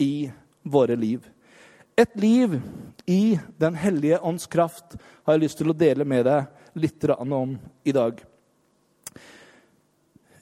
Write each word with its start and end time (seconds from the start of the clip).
i 0.00 0.30
våre 0.62 0.96
liv. 0.96 1.26
Et 1.96 2.16
liv 2.16 2.60
i 3.06 3.38
Den 3.58 3.74
hellige 3.74 4.18
ånds 4.18 4.46
kraft 4.46 4.96
har 5.24 5.34
jeg 5.34 5.42
lyst 5.42 5.58
til 5.60 5.72
å 5.72 5.76
dele 5.76 6.06
med 6.08 6.24
deg 6.24 6.80
litt 6.80 7.04
om 7.18 7.56
i 7.84 7.92
dag. 7.92 8.20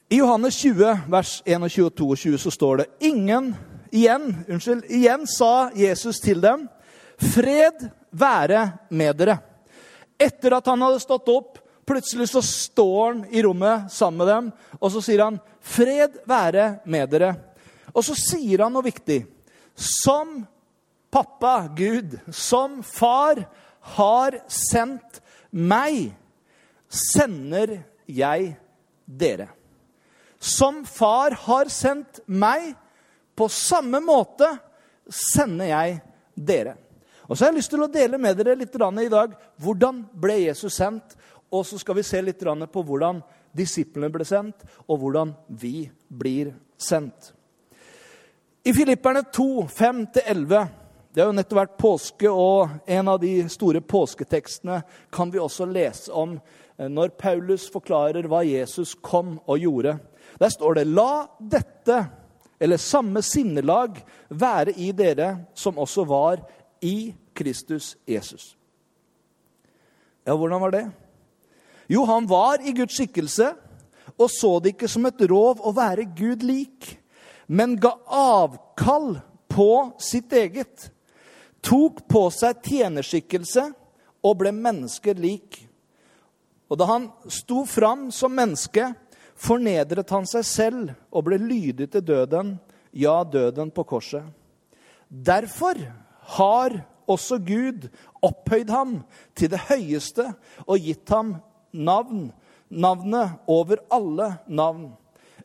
I 0.09 0.21
Johannes 0.21 0.57
20, 0.63 1.11
vers 1.11 1.33
21 1.45 1.65
og 1.65 1.97
22 2.19 2.39
så 2.39 2.51
står 2.55 2.77
det 2.77 2.87
Ingen 3.11 3.51
igjen, 3.91 4.30
unnskyld, 4.49 4.85
igjen 4.89 5.27
sa 5.27 5.71
Jesus 5.77 6.21
til 6.21 6.41
dem, 6.41 6.69
Fred 7.19 7.88
være 8.11 8.63
med 8.95 9.16
dere. 9.19 9.38
Etter 10.19 10.55
at 10.57 10.71
han 10.71 10.85
hadde 10.87 11.02
stått 11.02 11.29
opp, 11.33 11.59
plutselig 11.88 12.29
så 12.30 12.43
står 12.45 13.02
han 13.05 13.25
i 13.30 13.43
rommet 13.43 13.91
sammen 13.93 14.23
med 14.23 14.30
dem, 14.33 14.52
og 14.79 14.93
så 14.95 15.02
sier 15.05 15.25
han, 15.27 15.41
Fred 15.61 16.21
være 16.29 16.71
med 16.87 17.11
dere. 17.11 17.33
Og 17.93 18.05
så 18.07 18.15
sier 18.16 18.65
han 18.65 18.73
noe 18.73 18.87
viktig. 18.87 19.23
Som 19.78 20.41
pappa, 21.10 21.68
Gud, 21.76 22.18
som 22.34 22.80
far 22.82 23.45
har 23.95 24.40
sendt 24.51 25.20
meg, 25.51 26.10
sender 26.90 27.76
jeg 28.10 28.57
dere. 29.07 29.48
Som 30.38 30.82
far 30.87 31.37
har 31.46 31.70
sendt 31.70 32.20
meg, 32.26 32.73
på 33.38 33.46
samme 33.52 34.01
måte 34.02 34.51
sender 35.07 35.70
jeg 35.70 35.98
dere. 36.35 36.74
Og 37.29 37.37
så 37.37 37.45
har 37.45 37.52
jeg 37.52 37.60
lyst 37.60 37.70
til 37.70 37.85
å 37.85 37.92
dele 37.92 38.18
med 38.18 38.38
dere 38.40 38.57
litt 38.59 38.74
i 38.74 39.09
dag 39.13 39.35
hvordan 39.63 40.02
ble 40.13 40.40
Jesus 40.42 40.74
sendt. 40.74 41.15
Og 41.54 41.65
så 41.65 41.79
skal 41.79 41.96
vi 41.96 42.02
se 42.04 42.20
litt 42.23 42.42
på 42.42 42.82
hvordan 42.82 43.23
disiplene 43.57 44.10
ble 44.13 44.24
sendt, 44.29 44.60
og 44.88 44.98
hvordan 45.01 45.32
vi 45.48 45.88
blir 46.09 46.52
sendt. 46.76 47.32
I 48.69 48.73
Filipperne 48.74 49.23
2, 49.23 49.66
5-11 49.66 50.66
Det 51.15 51.21
har 51.23 51.30
jo 51.30 51.37
nettopp 51.38 51.57
vært 51.57 51.77
påske, 51.80 52.29
og 52.29 52.75
en 52.85 53.09
av 53.09 53.16
de 53.23 53.30
store 53.49 53.80
påsketekstene 53.80 54.83
kan 55.09 55.33
vi 55.33 55.41
også 55.41 55.65
lese 55.71 56.13
om 56.13 56.35
eh, 56.37 56.91
når 56.93 57.15
Paulus 57.16 57.65
forklarer 57.73 58.29
hva 58.29 58.43
Jesus 58.45 58.93
kom 58.93 59.38
og 59.47 59.65
gjorde. 59.65 59.95
Der 60.37 60.52
står 60.52 60.77
det 60.77 60.85
La 60.91 61.25
dette, 61.41 62.02
eller 62.60 62.85
samme 62.85 63.25
sinnelag, 63.25 64.03
være 64.28 64.77
i 64.77 64.91
dere 64.93 65.31
som 65.56 65.81
også 65.81 66.05
var 66.12 66.44
i 66.84 67.15
Kristus 67.32 67.94
Jesus. 68.05 68.50
Ja, 70.28 70.37
hvordan 70.37 70.60
var 70.66 70.77
det? 70.77 70.87
Jo, 71.88 72.05
han 72.05 72.28
var 72.28 72.60
i 72.60 72.77
Guds 72.77 73.00
skikkelse 73.00 73.55
og 74.19 74.28
så 74.28 74.59
det 74.60 74.77
ikke 74.77 74.93
som 74.93 75.09
et 75.09 75.28
rov 75.32 75.65
å 75.65 75.72
være 75.72 76.10
Gud 76.12 76.44
lik 76.44 76.99
men 77.50 77.77
ga 77.81 77.94
avkall 78.06 79.19
på 79.49 79.93
sitt 79.99 80.32
eget. 80.32 80.91
Tok 81.65 82.03
på 82.09 82.27
seg 82.31 82.60
tjenerskikkelse 82.62 83.65
og 84.21 84.37
ble 84.43 84.53
mennesker 84.53 85.16
lik. 85.16 85.56
Og 86.69 86.76
da 86.76 86.88
han 86.91 87.06
sto 87.32 87.64
fram 87.64 88.10
som 88.12 88.36
menneske, 88.36 88.91
fornedret 89.32 90.12
han 90.12 90.28
seg 90.28 90.44
selv 90.44 90.92
og 91.09 91.25
ble 91.31 91.41
lydig 91.41 91.88
til 91.94 92.04
døden, 92.04 92.59
ja, 92.92 93.22
døden 93.25 93.72
på 93.72 93.86
korset. 93.97 94.28
Derfor 95.09 95.80
har 96.36 96.82
også 97.09 97.41
Gud 97.41 97.88
opphøyd 98.20 98.69
ham 98.69 98.97
til 99.32 99.54
det 99.54 99.65
høyeste 99.70 100.26
og 100.66 100.84
gitt 100.84 101.09
ham 101.09 101.38
navn, 101.72 102.28
navnet 102.69 103.38
over 103.48 103.80
alle 103.88 104.34
navn 104.44 104.91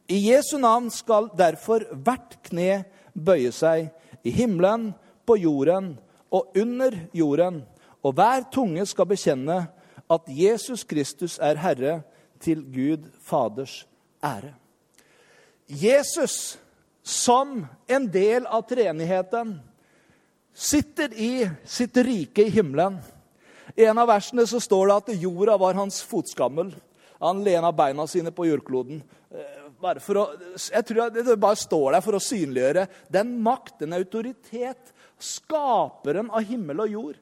i 0.07 0.19
Jesu 0.29 0.57
navn 0.57 0.89
skal 0.91 1.29
derfor 1.37 1.85
hvert 1.93 2.37
kne 2.43 2.83
bøye 3.13 3.51
seg, 3.55 3.89
i 4.23 4.31
himmelen, 4.31 4.91
på 5.23 5.37
jorden 5.39 5.93
og 6.33 6.55
under 6.59 6.95
jorden, 7.15 7.61
og 8.03 8.15
hver 8.17 8.43
tunge 8.51 8.83
skal 8.87 9.07
bekjenne 9.07 9.61
at 10.11 10.27
Jesus 10.27 10.83
Kristus 10.83 11.37
er 11.39 11.59
Herre, 11.61 12.01
til 12.43 12.59
Gud 12.67 13.05
Faders 13.23 13.85
ære. 14.19 14.51
Jesus, 15.67 16.57
som 17.03 17.61
en 17.87 18.07
del 18.11 18.43
av 18.51 18.65
treenigheten, 18.67 19.53
sitter 20.53 21.13
i 21.15 21.47
sitt 21.63 21.95
rike 22.03 22.43
i 22.43 22.51
himmelen. 22.51 22.99
I 23.79 23.87
en 23.87 24.01
av 24.03 24.11
versene 24.11 24.43
så 24.49 24.59
står 24.59 24.89
det 24.89 24.97
at 24.97 25.23
jorda 25.23 25.55
var 25.61 25.79
hans 25.79 26.01
fotskammel. 26.03 26.73
Han 27.23 27.45
lena 27.45 27.71
beina 27.71 28.03
sine 28.11 28.33
på 28.35 28.49
jordkloden. 28.49 28.99
Bare 29.83 29.99
for 29.99 30.19
å, 30.21 30.23
jeg 30.55 30.85
tror 30.87 31.11
Det 31.11 31.35
bare 31.35 31.59
står 31.59 31.95
der 31.95 32.03
for 32.05 32.15
å 32.15 32.23
synliggjøre 32.23 32.85
den 33.11 33.35
makt, 33.43 33.81
den 33.81 33.95
autoritet, 33.97 34.93
skaperen 35.19 36.29
av 36.31 36.45
himmel 36.47 36.85
og 36.85 36.93
jord. 36.93 37.17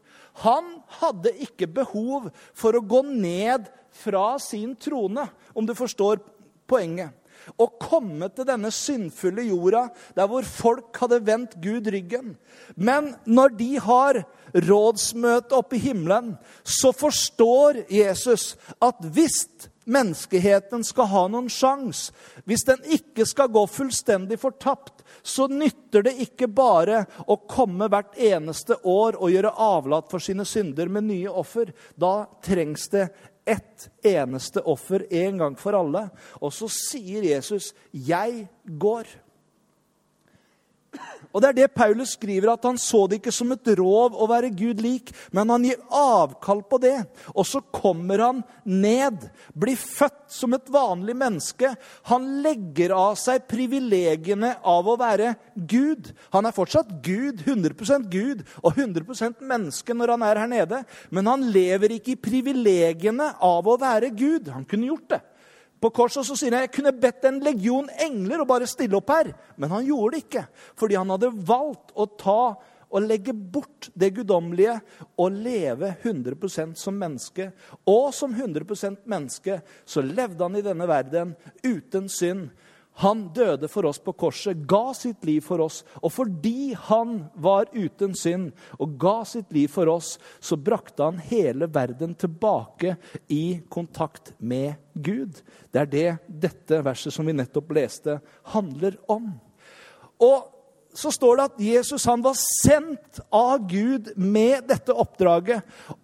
Han 0.46 0.76
hadde 1.02 1.34
ikke 1.44 1.70
behov 1.70 2.30
for 2.58 2.78
å 2.78 2.84
gå 2.86 3.02
ned 3.08 3.66
fra 4.02 4.36
sin 4.42 4.76
trone, 4.80 5.26
om 5.58 5.66
du 5.68 5.74
forstår 5.78 6.22
poenget. 6.70 7.18
Å 7.58 7.66
komme 7.82 8.30
til 8.30 8.46
denne 8.46 8.70
syndfulle 8.74 9.48
jorda, 9.48 9.88
der 10.14 10.30
hvor 10.30 10.46
folk 10.46 10.98
hadde 11.02 11.24
vendt 11.26 11.56
Gud 11.64 11.90
ryggen. 11.90 12.36
Men 12.78 13.16
når 13.26 13.56
de 13.58 13.72
har 13.82 14.22
rådsmøte 14.54 15.58
oppe 15.58 15.80
i 15.80 15.84
himmelen, 15.88 16.36
så 16.62 16.94
forstår 16.94 17.84
Jesus 17.90 18.54
at 18.78 19.02
hvis 19.02 19.48
menneskeheten 19.86 20.84
skal 20.84 21.10
ha 21.12 21.24
noen 21.32 21.50
sjanse, 21.52 22.14
hvis 22.46 22.66
den 22.68 22.84
ikke 22.98 23.26
skal 23.30 23.52
gå 23.54 23.64
fullstendig 23.70 24.40
fortapt, 24.42 25.04
så 25.22 25.48
nytter 25.52 26.06
det 26.08 26.16
ikke 26.26 26.48
bare 26.48 27.04
å 27.28 27.40
komme 27.50 27.90
hvert 27.92 28.18
eneste 28.18 28.78
år 28.88 29.18
og 29.20 29.34
gjøre 29.34 29.56
avlat 29.58 30.10
for 30.12 30.24
sine 30.24 30.46
synder 30.48 30.90
med 30.92 31.10
nye 31.10 31.30
offer. 31.30 31.74
Da 31.96 32.26
trengs 32.46 32.88
det 32.94 33.10
ett 33.46 33.90
eneste 34.06 34.62
offer 34.70 35.06
en 35.10 35.42
gang 35.42 35.58
for 35.60 35.76
alle. 35.78 36.08
Og 36.42 36.54
så 36.54 36.70
sier 36.70 37.24
Jesus, 37.24 37.74
'Jeg 37.92 38.48
går'. 38.66 39.18
Og 41.32 41.42
det 41.42 41.52
er 41.52 41.58
det 41.62 41.74
Paulus 41.76 42.16
skriver, 42.18 42.52
at 42.52 42.66
han 42.68 42.80
så 42.82 43.06
det 43.08 43.22
ikke 43.22 43.34
som 43.34 43.52
et 43.56 43.72
rov 43.80 44.18
å 44.20 44.28
være 44.30 44.52
Gud 44.56 44.82
lik, 44.84 45.12
men 45.36 45.52
han 45.54 45.66
gir 45.66 45.80
avkall 45.88 46.64
på 46.68 46.80
det. 46.84 46.98
Og 47.32 47.48
så 47.48 47.62
kommer 47.74 48.24
han 48.24 48.44
ned, 48.68 49.30
blir 49.56 49.80
født 49.80 50.28
som 50.32 50.56
et 50.56 50.72
vanlig 50.72 51.16
menneske. 51.18 51.74
Han 52.12 52.28
legger 52.44 52.94
av 52.96 53.18
seg 53.20 53.48
privilegiene 53.52 54.54
av 54.68 54.88
å 54.88 54.98
være 55.00 55.34
Gud. 55.56 56.12
Han 56.36 56.48
er 56.48 56.56
fortsatt 56.56 56.92
Gud, 57.06 57.44
100% 57.48 58.12
Gud 58.12 58.46
og 58.62 58.76
100% 58.76 59.44
menneske 59.48 59.96
når 59.96 60.16
han 60.16 60.28
er 60.28 60.44
her 60.44 60.52
nede. 60.52 60.84
Men 61.10 61.32
han 61.32 61.50
lever 61.54 61.98
ikke 61.98 62.16
i 62.16 62.22
privilegiene 62.22 63.34
av 63.40 63.68
å 63.68 63.80
være 63.80 64.12
Gud. 64.16 64.52
Han 64.52 64.68
kunne 64.68 64.92
gjort 64.92 65.14
det 65.16 65.24
på 65.82 65.90
korset 65.90 66.28
så 66.28 66.36
sier 66.38 66.54
han 66.54 66.68
jeg 66.68 66.76
kunne 66.76 66.94
bedt 66.94 67.26
en 67.26 67.40
legion 67.42 67.88
engler 68.04 68.44
å 68.44 68.50
bare 68.50 68.70
stille 68.70 69.00
opp 69.00 69.10
her. 69.10 69.32
Men 69.58 69.74
han 69.74 69.88
gjorde 69.88 70.14
det 70.14 70.24
ikke, 70.26 70.46
fordi 70.78 71.00
han 71.00 71.10
hadde 71.14 71.34
valgt 71.50 71.96
å 71.98 72.06
ta 72.20 72.44
og 72.92 73.06
legge 73.08 73.34
bort 73.34 73.88
det 73.96 74.12
guddommelige 74.18 74.76
og 75.22 75.38
leve 75.42 75.94
100% 76.04 76.76
som 76.78 76.98
menneske. 77.00 77.50
Og 77.88 78.12
som 78.16 78.34
100% 78.36 79.08
menneske 79.10 79.62
så 79.88 80.04
levde 80.04 80.44
han 80.44 80.60
i 80.60 80.66
denne 80.66 80.88
verden 80.90 81.34
uten 81.64 82.12
synd. 82.12 82.50
Han 83.00 83.24
døde 83.34 83.70
for 83.72 83.88
oss 83.88 84.00
på 84.04 84.14
korset, 84.14 84.66
ga 84.68 84.92
sitt 84.94 85.24
liv 85.26 85.42
for 85.46 85.64
oss. 85.64 85.82
Og 86.04 86.12
fordi 86.14 86.74
han 86.90 87.16
var 87.40 87.72
uten 87.74 88.14
synd 88.18 88.52
og 88.78 88.98
ga 89.02 89.22
sitt 89.26 89.52
liv 89.56 89.72
for 89.72 89.90
oss, 89.90 90.18
så 90.44 90.58
brakte 90.60 91.08
han 91.08 91.22
hele 91.32 91.70
verden 91.72 92.14
tilbake 92.20 92.98
i 93.32 93.62
kontakt 93.72 94.34
med 94.38 94.76
Gud. 94.94 95.40
Det 95.72 95.86
er 95.86 95.92
det 95.92 96.10
dette 96.28 96.82
verset 96.86 97.16
som 97.16 97.26
vi 97.26 97.38
nettopp 97.38 97.72
leste, 97.78 98.20
handler 98.54 99.00
om. 99.10 99.32
Og 100.22 100.52
så 100.94 101.12
står 101.12 101.38
det 101.38 101.48
at 101.48 101.64
Jesus 101.64 102.06
han 102.10 102.24
var 102.24 102.36
sendt 102.36 103.22
av 103.32 103.64
Gud 103.72 104.12
med 104.20 104.68
dette 104.70 104.94
oppdraget 104.94 105.64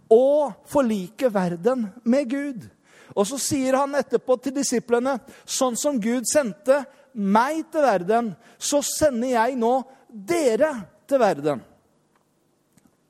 å 0.10 0.54
forlike 0.72 1.30
verden 1.36 1.89
med 2.07 2.31
Gud. 2.31 2.68
Og 3.15 3.27
så 3.30 3.39
sier 3.42 3.77
han 3.77 3.95
etterpå 3.98 4.38
til 4.42 4.56
disiplene, 4.57 5.18
sånn 5.45 5.77
som 5.80 6.00
Gud 6.01 6.27
sendte 6.30 6.83
meg 7.13 7.63
til 7.71 7.86
verden, 7.86 8.33
så 8.57 8.81
sender 8.86 9.33
jeg 9.33 9.57
nå 9.59 9.74
dere 10.07 10.74
til 11.07 11.21
verden. 11.21 11.63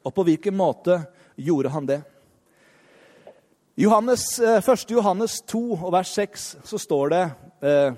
Og 0.05 0.13
på 0.15 0.23
hvilken 0.27 0.55
måte 0.55 1.01
gjorde 1.35 1.73
han 1.73 1.89
det? 1.89 2.01
Johannes, 3.77 4.39
1. 4.39 4.67
Eh, 4.67 4.93
Johannes 4.95 5.41
2 5.45 5.63
og 5.75 5.91
vers 5.93 6.13
6 6.17 6.45
så 6.65 6.79
står 6.81 7.11
det 7.13 7.23
eh, 7.61 7.97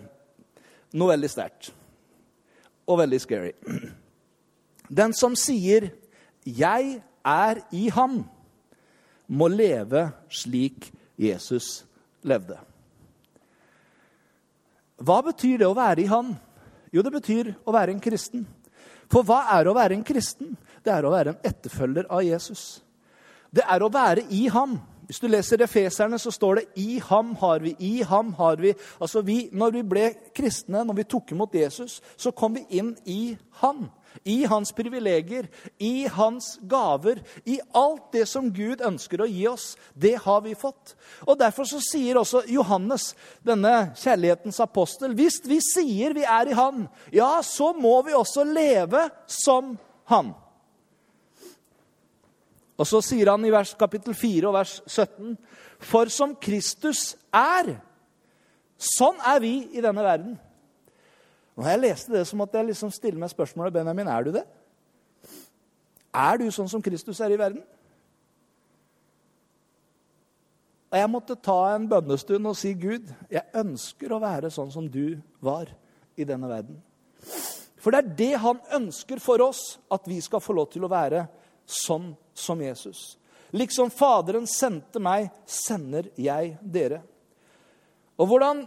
noe 1.00 1.13
veldig 1.13 1.30
sterkt 1.31 1.69
og 2.90 3.00
veldig 3.00 3.19
scary. 3.22 3.54
Den 4.90 5.13
som 5.13 5.36
sier 5.36 5.92
'Jeg 6.45 7.02
er 7.25 7.62
i 7.72 7.90
ham', 7.90 8.25
må 9.28 9.48
leve 9.48 10.12
slik 10.30 10.92
Jesus 11.18 11.86
levde. 12.24 12.57
Hva 15.00 15.21
betyr 15.24 15.62
det 15.62 15.68
å 15.68 15.77
være 15.77 16.04
i 16.04 16.12
Han? 16.12 16.33
Jo, 16.92 17.04
det 17.06 17.12
betyr 17.13 17.54
å 17.66 17.74
være 17.74 17.94
en 17.94 18.01
kristen. 18.01 18.48
For 19.10 19.25
hva 19.25 19.44
er 19.57 19.69
å 19.69 19.75
være 19.77 19.98
en 19.98 20.06
kristen? 20.06 20.56
Det 20.86 20.94
er 20.94 21.06
å 21.06 21.13
være 21.13 21.33
en 21.33 21.44
etterfølger 21.45 22.07
av 22.10 22.24
Jesus. 22.25 22.81
Det 23.50 23.66
er 23.66 23.83
å 23.83 23.92
være 23.94 24.27
i 24.33 24.48
ham. 24.54 24.77
Hvis 25.10 25.21
du 25.24 25.27
leser 25.27 25.63
Efeserne, 25.66 26.19
så 26.21 26.31
står 26.31 26.56
det 26.56 26.66
'i 26.75 27.00
ham 27.00 27.36
har 27.36 27.60
vi', 27.60 27.75
'i 27.80 28.04
ham 28.04 28.33
har 28.33 28.56
vi'. 28.56 28.75
Altså 29.01 29.21
vi, 29.21 29.50
Når 29.51 29.71
vi 29.71 29.81
ble 29.81 30.13
kristne, 30.36 30.86
når 30.86 30.94
vi 30.94 31.04
tok 31.04 31.31
imot 31.31 31.54
Jesus, 31.54 32.01
så 32.18 32.31
kom 32.31 32.54
vi 32.56 32.66
inn 32.69 32.95
i 33.06 33.38
han. 33.51 33.89
I 34.23 34.44
hans 34.50 34.71
privilegier, 34.75 35.47
i 35.77 36.07
hans 36.11 36.57
gaver, 36.69 37.21
i 37.45 37.59
alt 37.77 38.11
det 38.13 38.25
som 38.29 38.50
Gud 38.53 38.81
ønsker 38.85 39.23
å 39.23 39.29
gi 39.29 39.45
oss. 39.51 39.71
Det 39.94 40.15
har 40.23 40.41
vi 40.45 40.57
fått. 40.57 40.95
Og 41.27 41.39
Derfor 41.39 41.69
så 41.69 41.79
sier 41.83 42.19
også 42.19 42.44
Johannes, 42.51 43.13
denne 43.45 43.94
kjærlighetens 44.00 44.59
apostel, 44.63 45.15
hvis 45.17 45.39
vi 45.47 45.61
sier 45.63 46.17
vi 46.17 46.27
er 46.27 46.51
i 46.51 46.57
Han, 46.59 46.88
ja, 47.15 47.39
så 47.45 47.71
må 47.77 48.00
vi 48.07 48.17
også 48.17 48.44
leve 48.47 49.07
som 49.29 49.77
Han. 50.11 50.33
Og 52.79 52.88
så 52.88 53.01
sier 53.03 53.27
han 53.33 53.44
i 53.44 53.51
vers, 53.51 53.73
kapittel 53.75 54.15
4 54.15 54.47
og 54.47 54.56
vers 54.56 54.77
17.: 54.88 55.35
For 55.83 56.07
som 56.11 56.35
Kristus 56.39 57.17
er, 57.35 57.73
sånn 58.79 59.19
er 59.27 59.41
vi 59.44 59.56
i 59.75 59.83
denne 59.83 60.06
verden. 60.06 60.38
Og 61.59 61.65
Når 61.65 61.73
jeg 61.73 61.79
leste 61.83 62.13
det, 62.13 62.21
så 62.23 62.38
måtte 62.39 62.56
jeg 62.56 62.69
liksom 62.69 62.91
stille 62.95 63.19
meg 63.19 63.33
spørsmålet 63.33 63.73
Benjamin, 63.75 64.07
er 64.07 64.23
du 64.23 64.29
det? 64.31 64.45
Er 66.15 66.39
du 66.39 66.45
sånn 66.56 66.69
som 66.71 66.79
Kristus 66.79 67.19
er 67.19 67.33
i 67.35 67.39
verden? 67.39 67.65
Og 70.88 70.95
jeg 71.01 71.09
måtte 71.11 71.35
ta 71.35 71.57
en 71.73 71.89
bønnestund 71.91 72.47
og 72.47 72.56
si, 72.56 72.71
Gud, 72.79 73.11
jeg 73.27 73.44
ønsker 73.59 74.15
å 74.15 74.21
være 74.23 74.53
sånn 74.56 74.71
som 74.71 74.88
du 74.88 75.19
var 75.44 75.67
i 76.15 76.23
denne 76.23 76.47
verden. 76.47 76.79
For 77.75 77.91
det 77.91 78.06
er 78.06 78.15
det 78.23 78.31
han 78.39 78.63
ønsker 78.79 79.19
for 79.19 79.44
oss, 79.44 79.81
at 79.91 80.07
vi 80.07 80.23
skal 80.23 80.39
få 80.39 80.56
lov 80.56 80.71
til 80.71 80.88
å 80.88 80.94
være 80.95 81.27
sånn 81.67 82.13
som 82.31 82.63
Jesus. 82.63 83.19
Liksom 83.51 83.91
Faderen 83.91 84.47
sendte 84.47 85.03
meg, 85.03 85.27
sender 85.44 86.07
jeg 86.15 86.56
dere. 86.63 87.03
Og 88.15 88.31
hvordan 88.31 88.63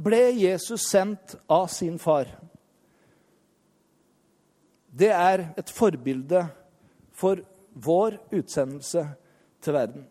ble 0.00 0.22
Jesus 0.40 0.88
sendt 0.88 1.36
av 1.46 1.66
sin 1.72 1.98
far? 1.98 2.28
Det 4.90 5.10
er 5.14 5.44
et 5.60 5.70
forbilde 5.70 6.42
for 7.14 7.42
vår 7.72 8.18
utsendelse 8.34 9.04
til 9.62 9.76
verden. 9.76 10.06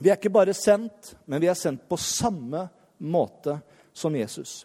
Vi 0.00 0.08
er 0.08 0.16
ikke 0.16 0.32
bare 0.32 0.54
sendt, 0.56 1.14
men 1.26 1.42
vi 1.42 1.50
er 1.50 1.58
sendt 1.58 1.88
på 1.88 1.98
samme 2.00 2.68
måte 2.98 3.58
som 3.92 4.14
Jesus. 4.16 4.64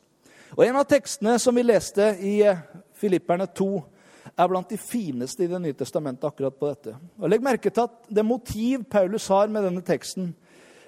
Og 0.56 0.64
En 0.64 0.78
av 0.80 0.86
tekstene 0.88 1.40
som 1.42 1.56
vi 1.56 1.66
leste 1.66 2.14
i 2.24 2.38
Filipperne 2.96 3.48
2, 3.48 3.70
er 4.36 4.50
blant 4.50 4.70
de 4.70 4.78
fineste 4.78 5.46
i 5.46 5.48
Det 5.48 5.60
nye 5.62 5.76
testamentet 5.78 6.26
akkurat 6.28 6.56
på 6.60 6.70
dette. 6.72 6.96
Og 7.22 7.30
Legg 7.30 7.44
merke 7.46 7.70
til 7.70 7.86
at 7.86 8.08
det 8.10 8.26
motiv 8.26 8.84
Paulus 8.90 9.28
har 9.32 9.48
med 9.48 9.64
denne 9.64 9.84
teksten 9.86 10.34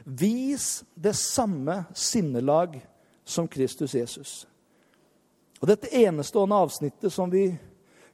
Vis 0.08 0.84
det 0.96 1.16
samme 1.20 1.82
sinnelag 1.94 2.80
som 3.28 3.48
Kristus 3.48 3.96
Jesus. 3.96 4.48
Og 5.60 5.68
Dette 5.68 5.92
enestående 5.92 6.56
avsnittet 6.56 7.12
som 7.14 7.32
vi 7.32 7.50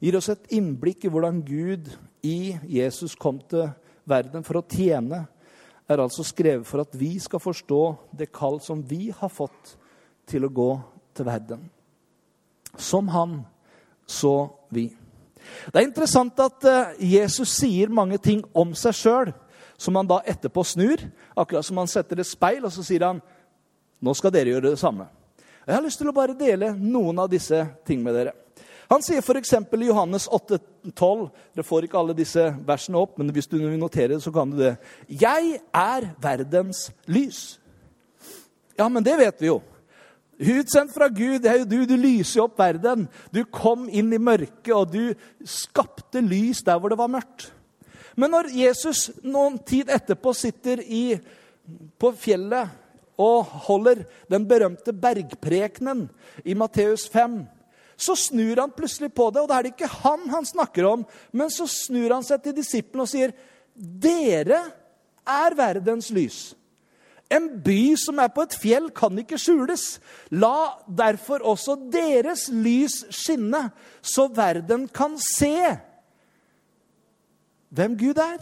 gir 0.04 0.18
oss 0.18 0.31
et 0.33 0.50
innblikk 0.56 1.06
i 1.06 1.12
hvordan 1.12 1.44
Gud 1.45 1.92
i 2.25 2.56
Jesus 2.71 3.15
kom 3.19 3.39
til 3.51 3.69
verden 4.10 4.44
for 4.48 4.60
å 4.60 4.65
tjene, 4.68 5.25
er 5.88 6.00
altså 6.00 6.24
skrevet 6.25 6.65
for 6.68 6.81
at 6.83 6.95
vi 6.95 7.18
skal 7.19 7.44
forstå 7.44 7.83
det 8.15 8.31
kall 8.33 8.60
som 8.63 8.81
vi 8.88 9.12
har 9.15 9.31
fått 9.31 9.75
til 10.27 10.48
å 10.48 10.51
gå 10.51 10.71
til 11.13 11.27
verden. 11.27 11.65
Som 12.80 13.12
han, 13.13 13.42
så 14.07 14.48
vi. 14.74 14.88
Det 15.68 15.77
er 15.77 15.86
interessant 15.86 16.39
at 16.39 16.65
eh, 16.65 16.94
Jesus 17.13 17.51
sier 17.60 17.92
mange 17.92 18.18
ting 18.24 18.42
om 18.56 18.71
seg 18.77 18.95
sjøl 18.98 19.33
som 19.77 20.00
han 20.00 20.07
da 20.07 20.21
etterpå 20.25 20.63
snur. 20.65 21.04
Akkurat 21.36 21.68
som 21.68 21.81
han 21.81 21.92
setter 21.92 22.21
et 22.21 22.30
speil, 22.30 22.63
og 22.63 22.71
så 22.74 22.86
sier 22.86 23.06
han 23.06 23.21
nå 24.03 24.13
skal 24.17 24.33
dere 24.35 24.51
gjøre 24.51 24.73
det 24.73 24.81
samme. 24.81 25.07
Jeg 25.63 25.77
har 25.77 25.83
lyst 25.83 26.01
til 26.01 26.11
å 26.11 26.15
bare 26.15 26.35
dele 26.35 26.73
noen 26.75 27.23
av 27.23 27.29
disse 27.31 27.61
ting 27.88 28.01
med 28.03 28.17
dere. 28.17 28.33
Han 28.91 29.01
sier 29.01 29.23
f.eks. 29.23 29.53
i 29.55 29.88
Johannes 29.88 30.27
8, 30.27 30.59
12 30.91 31.21
Dere 31.55 31.65
får 31.65 31.88
ikke 31.88 32.00
alle 32.01 32.15
disse 32.17 32.50
versene 32.67 33.00
opp, 33.00 33.15
men 33.17 33.31
hvis 33.33 33.47
du 33.47 33.55
vil 33.61 33.79
notere 33.79 34.17
det, 34.17 34.21
så 34.25 34.33
kan 34.35 34.51
du 34.51 34.59
det. 34.59 34.75
Jeg 35.07 35.61
er 35.71 36.09
verdens 36.21 36.89
lys. 37.07 37.55
Ja, 38.77 38.89
men 38.91 39.05
det 39.05 39.15
vet 39.21 39.39
vi 39.41 39.50
jo. 39.50 39.61
Utsendt 40.44 40.91
fra 40.91 41.07
Gud, 41.07 41.39
det 41.45 41.51
er 41.51 41.61
jo 41.61 41.69
du. 41.69 41.79
Du 41.88 41.95
lyser 41.95 42.44
opp 42.44 42.59
verden. 42.59 43.07
Du 43.31 43.44
kom 43.47 43.88
inn 43.88 44.11
i 44.13 44.21
mørket, 44.21 44.73
og 44.75 44.91
du 44.91 45.13
skapte 45.47 46.21
lys 46.25 46.63
der 46.65 46.81
hvor 46.81 46.91
det 46.91 47.00
var 47.00 47.11
mørkt. 47.13 47.51
Men 48.19 48.33
når 48.35 48.51
Jesus 48.53 49.07
noen 49.23 49.57
tid 49.65 49.89
etterpå 49.94 50.35
sitter 50.38 50.83
i, 50.83 51.15
på 51.97 52.11
fjellet 52.19 52.82
og 53.21 53.45
holder 53.68 54.04
den 54.31 54.48
berømte 54.50 54.94
bergprekenen 54.94 56.07
i 56.45 56.56
Matteus 56.57 57.06
5, 57.13 57.44
så 57.98 58.15
snur 58.18 58.57
han 58.57 58.74
plutselig 58.74 59.12
på 59.13 59.30
det, 59.31 59.44
og 59.44 59.50
da 59.50 59.60
er 59.60 59.68
det 59.68 59.75
ikke 59.75 59.92
han 60.01 60.25
han 60.33 60.48
snakker 60.48 60.88
om, 60.89 61.06
men 61.31 61.51
så 61.54 61.68
snur 61.69 62.15
han 62.15 62.25
seg 62.25 62.42
til 62.44 62.57
disiplene 62.57 63.06
og 63.06 63.12
sier, 63.12 63.33
'Dere 63.74 64.60
er 65.25 65.56
verdens 65.57 66.10
lys.' 66.12 66.56
En 67.33 67.48
by 67.65 67.95
som 67.98 68.19
er 68.19 68.30
på 68.30 68.44
et 68.45 68.56
fjell, 68.62 68.92
kan 68.94 69.18
ikke 69.18 69.39
skjules. 69.42 70.00
La 70.30 70.75
derfor 70.86 71.42
også 71.42 71.75
deres 71.89 72.45
lys 72.51 73.00
skinne, 73.10 73.71
så 74.01 74.27
verden 74.27 74.86
kan 74.88 75.15
se 75.17 75.79
hvem 77.74 77.98
Gud 77.98 78.22
er. 78.22 78.38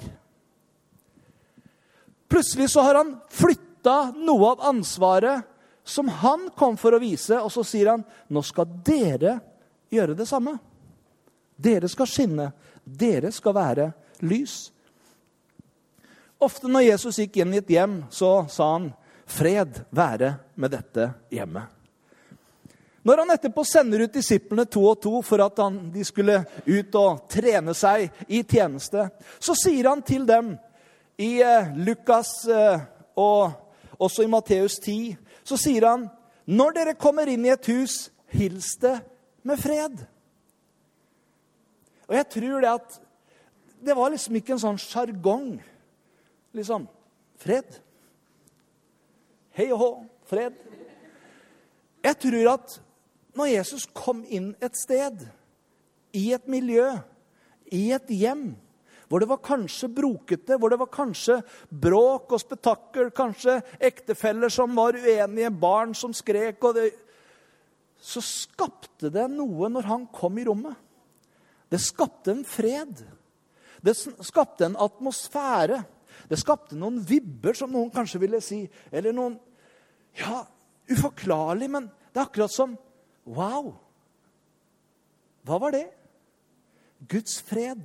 Plutselig 2.27 2.69
så 2.73 2.83
har 2.83 2.99
han 2.99 3.13
flytta 3.31 3.70
noe 3.85 4.51
av 4.51 4.61
ansvaret 4.71 5.47
som 5.83 6.07
han 6.07 6.49
kom 6.57 6.77
for 6.77 6.93
å 6.93 7.01
vise, 7.01 7.39
og 7.41 7.51
så 7.51 7.63
sier 7.65 7.93
han 7.93 8.03
nå 8.29 8.43
skal 8.45 8.69
dere 8.85 9.39
gjøre 9.91 10.15
det 10.17 10.27
samme. 10.29 10.57
Dere 11.57 11.89
skal 11.89 12.09
skinne. 12.09 12.51
Dere 12.83 13.31
skal 13.33 13.55
være 13.57 13.91
lys. 14.25 14.71
Ofte 16.41 16.69
når 16.69 16.87
Jesus 16.87 17.19
gikk 17.21 17.41
inn 17.41 17.53
i 17.53 17.61
et 17.61 17.69
hjem, 17.69 18.03
så 18.09 18.47
sa 18.49 18.71
han, 18.73 18.93
'Fred 19.25 19.85
være 19.89 20.33
med 20.55 20.71
dette 20.71 21.13
hjemmet'. 21.29 21.69
Når 23.03 23.17
han 23.17 23.31
etterpå 23.33 23.63
sender 23.65 24.03
ut 24.05 24.13
disiplene 24.13 24.65
to 24.69 24.83
og 24.85 24.99
to 25.01 25.21
for 25.25 25.41
at 25.41 25.57
han, 25.57 25.77
de 25.93 26.03
skulle 26.05 26.43
ut 26.65 26.95
og 26.95 27.23
trene 27.29 27.73
seg 27.73 28.11
i 28.27 28.43
tjeneste, 28.43 29.07
så 29.39 29.55
sier 29.57 29.89
han 29.89 30.03
til 30.05 30.25
dem 30.29 30.53
i 31.17 31.41
eh, 31.41 31.71
Lukas 31.81 32.29
eh, 32.45 32.83
og 33.17 33.70
også 34.01 34.25
i 34.25 34.31
Matteus 34.31 34.79
10, 34.81 35.15
så 35.45 35.57
sier 35.59 35.85
han 35.87 36.07
når 36.49 36.75
dere 36.77 36.97
kommer 36.99 37.29
inn 37.29 37.45
i 37.45 37.53
et 37.53 37.69
hus, 37.69 38.09
hils 38.33 38.73
det 38.81 38.97
med 39.47 39.59
fred. 39.61 40.01
Og 42.09 42.17
jeg 42.17 42.27
tror 42.33 42.63
det 42.63 42.71
at 42.71 42.97
det 43.81 43.95
var 43.97 44.11
liksom 44.13 44.35
ikke 44.37 44.55
en 44.55 44.61
sånn 44.61 44.81
sjargong 44.81 45.53
liksom 46.57 46.87
fred. 47.41 47.77
Hei 49.57 49.69
og 49.71 49.81
hå, 49.81 49.91
fred. 50.29 50.57
Jeg 52.01 52.17
tror 52.25 52.51
at 52.55 52.75
når 53.37 53.53
Jesus 53.53 53.87
kom 53.95 54.25
inn 54.27 54.51
et 54.61 54.75
sted, 54.77 55.23
i 56.11 56.33
et 56.35 56.47
miljø, 56.51 56.89
i 57.71 57.91
et 57.95 58.09
hjem, 58.11 58.51
hvor 59.11 59.19
det 59.19 59.27
var 59.27 59.41
kanskje 59.43 59.89
brokete, 59.91 60.55
hvor 60.55 60.71
det 60.71 60.77
var 60.79 60.87
kanskje 60.87 61.41
bråk 61.67 62.31
og 62.31 62.39
spetakkel, 62.39 63.09
kanskje 63.11 63.57
ektefeller 63.83 64.53
som 64.53 64.71
var 64.77 64.95
uenige, 64.95 65.49
barn 65.51 65.91
som 65.91 66.13
skrek 66.15 66.63
og 66.63 66.77
det, 66.79 66.93
Så 68.01 68.21
skapte 68.23 69.11
det 69.11 69.27
noe 69.29 69.67
når 69.69 69.83
han 69.85 70.07
kom 70.07 70.37
i 70.39 70.45
rommet. 70.47 70.73
Det 71.69 71.77
skapte 71.77 72.31
en 72.31 72.45
fred. 72.47 73.03
Det 73.83 73.93
skapte 74.25 74.65
en 74.65 74.79
atmosfære. 74.79 75.83
Det 76.29 76.39
skapte 76.39 76.79
noen 76.79 77.01
vibber, 77.03 77.53
som 77.53 77.69
noen 77.69 77.91
kanskje 77.91 78.21
ville 78.23 78.39
si. 78.41 78.63
Eller 78.91 79.11
noen 79.11 79.37
Ja, 80.17 80.45
uforklarlig, 80.89 81.69
men 81.69 81.91
det 82.11 82.19
er 82.19 82.25
akkurat 82.25 82.51
som 82.51 82.77
Wow! 83.25 83.75
Hva 85.43 85.59
var 85.59 85.75
det? 85.75 85.87
Guds 87.11 87.41
fred. 87.45 87.83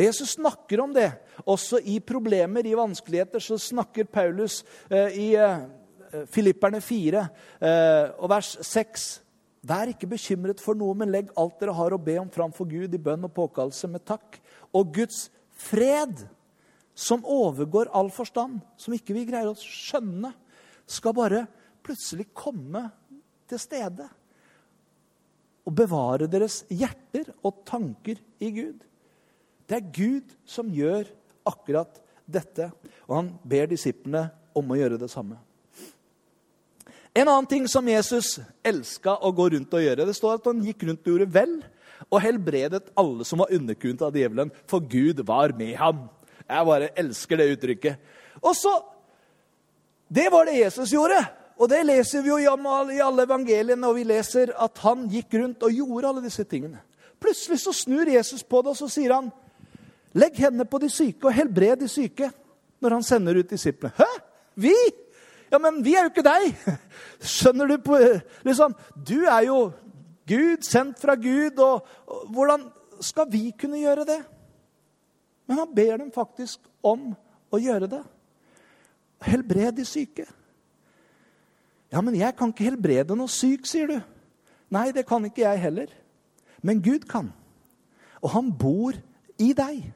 Og 0.00 0.06
Jesus 0.06 0.38
snakker 0.38 0.80
om 0.80 0.94
det. 0.96 1.10
Også 1.44 1.76
i 1.84 1.98
problemer, 2.00 2.64
i 2.64 2.72
vanskeligheter, 2.72 3.42
så 3.44 3.58
snakker 3.60 4.08
Paulus 4.08 4.62
eh, 4.88 5.12
i 5.12 5.26
eh, 5.36 6.24
Filipperne 6.32 6.80
4 6.80 7.20
eh, 7.60 8.06
og 8.16 8.30
vers 8.32 8.54
6. 8.64 9.04
Vær 9.68 9.92
ikke 9.92 10.08
bekymret 10.08 10.64
for 10.64 10.78
noe, 10.78 10.96
men 10.96 11.12
legg 11.12 11.28
alt 11.36 11.60
dere 11.60 11.76
har 11.76 11.92
å 11.92 12.00
be 12.00 12.16
om 12.16 12.32
framfor 12.32 12.70
Gud 12.72 12.96
i 12.96 13.02
bønn 13.02 13.28
og 13.28 13.34
påkallelse 13.36 13.92
med 13.92 14.06
takk. 14.08 14.40
Og 14.72 14.96
Guds 15.02 15.26
fred, 15.68 16.24
som 16.96 17.20
overgår 17.20 17.92
all 17.92 18.08
forstand, 18.08 18.62
som 18.80 18.96
ikke 18.96 19.20
vi 19.20 19.28
greier 19.28 19.52
å 19.52 19.58
skjønne, 19.60 20.32
skal 20.88 21.18
bare 21.20 21.44
plutselig 21.84 22.30
komme 22.32 22.86
til 23.52 23.60
stede. 23.60 24.08
Og 25.68 25.76
bevare 25.76 26.24
deres 26.24 26.62
hjerter 26.72 27.34
og 27.44 27.66
tanker 27.68 28.16
i 28.40 28.56
Gud. 28.56 28.86
Det 29.70 29.78
er 29.78 29.90
Gud 29.94 30.32
som 30.50 30.70
gjør 30.74 31.06
akkurat 31.46 32.00
dette, 32.26 32.72
og 33.06 33.14
han 33.20 33.28
ber 33.46 33.70
disiplene 33.70 34.24
om 34.58 34.66
å 34.66 34.78
gjøre 34.78 34.98
det 34.98 35.10
samme. 35.12 35.38
En 37.14 37.28
annen 37.28 37.46
ting 37.50 37.66
som 37.70 37.86
Jesus 37.86 38.40
elska 38.66 39.16
å 39.22 39.30
gå 39.34 39.48
rundt 39.54 39.74
og 39.74 39.82
gjøre, 39.82 40.06
det 40.06 40.14
står 40.18 40.40
at 40.40 40.48
han 40.50 40.62
gikk 40.66 40.82
rundt 40.88 41.06
og 41.06 41.14
gjorde 41.14 41.34
vel 41.34 41.54
og 42.08 42.22
helbredet 42.24 42.90
alle 42.98 43.26
som 43.28 43.42
var 43.42 43.52
underkunt 43.54 44.02
av 44.02 44.16
djevelen, 44.16 44.50
for 44.66 44.82
Gud 44.82 45.22
var 45.26 45.54
med 45.54 45.76
ham. 45.78 46.06
Jeg 46.42 46.66
bare 46.66 46.92
elsker 46.98 47.38
det 47.38 47.50
uttrykket. 47.54 48.16
Og 48.42 48.56
så 48.56 48.80
Det 50.10 50.26
var 50.32 50.44
det 50.44 50.58
Jesus 50.58 50.90
gjorde. 50.90 51.20
Og 51.54 51.68
det 51.70 51.84
leser 51.86 52.22
vi 52.24 52.32
jo 52.32 52.38
i 52.40 52.48
alle 52.98 53.22
evangeliene, 53.22 53.86
og 53.86 53.94
vi 53.94 54.02
leser 54.02 54.50
at 54.58 54.78
han 54.82 55.04
gikk 55.06 55.36
rundt 55.38 55.62
og 55.62 55.70
gjorde 55.70 56.08
alle 56.08 56.22
disse 56.24 56.42
tingene. 56.42 56.80
Plutselig 57.20 57.60
så 57.60 57.70
snur 57.72 58.08
Jesus 58.10 58.42
på 58.42 58.62
det, 58.62 58.72
og 58.72 58.76
så 58.80 58.88
sier 58.90 59.12
han, 59.14 59.28
'Legg 60.14 60.38
hendene 60.42 60.66
på 60.66 60.78
de 60.82 60.88
syke 60.90 61.28
og 61.28 61.34
helbred 61.34 61.76
de 61.76 61.88
syke.' 61.88 62.32
Når 62.80 62.94
han 62.96 63.02
sender 63.02 63.36
ut 63.36 63.50
disiplene. 63.50 63.92
Hæ? 63.96 64.08
Vi? 64.56 64.74
Ja, 65.52 65.58
men 65.58 65.84
vi 65.84 65.94
er 65.94 66.06
jo 66.06 66.12
ikke 66.14 66.24
deg! 66.24 66.54
Skjønner 67.36 67.68
du? 67.68 67.76
på, 67.84 67.98
liksom, 68.44 68.74
Du 68.96 69.26
er 69.28 69.44
jo 69.46 69.72
Gud, 70.26 70.62
sendt 70.62 70.98
fra 70.98 71.14
Gud, 71.14 71.58
og, 71.58 71.86
og 72.06 72.26
hvordan 72.32 72.64
skal 73.00 73.28
vi 73.28 73.50
kunne 73.58 73.80
gjøre 73.82 74.06
det? 74.08 74.20
Men 75.46 75.58
han 75.58 75.74
ber 75.74 75.96
dem 75.96 76.12
faktisk 76.14 76.60
om 76.82 77.10
å 77.50 77.58
gjøre 77.58 77.88
det. 77.90 78.02
Helbred 79.26 79.72
de 79.76 79.84
syke. 79.84 80.26
Ja, 81.90 82.00
men 82.00 82.14
jeg 82.14 82.36
kan 82.38 82.52
ikke 82.52 82.68
helbrede 82.68 83.16
noe 83.18 83.28
syk, 83.28 83.66
sier 83.66 83.90
du. 83.90 83.98
Nei, 84.70 84.92
det 84.94 85.04
kan 85.08 85.24
ikke 85.26 85.42
jeg 85.42 85.64
heller. 85.64 85.90
Men 86.62 86.82
Gud 86.84 87.08
kan. 87.10 87.32
Og 88.22 88.30
han 88.30 88.52
bor 88.54 88.94
i 89.42 89.50
deg. 89.56 89.90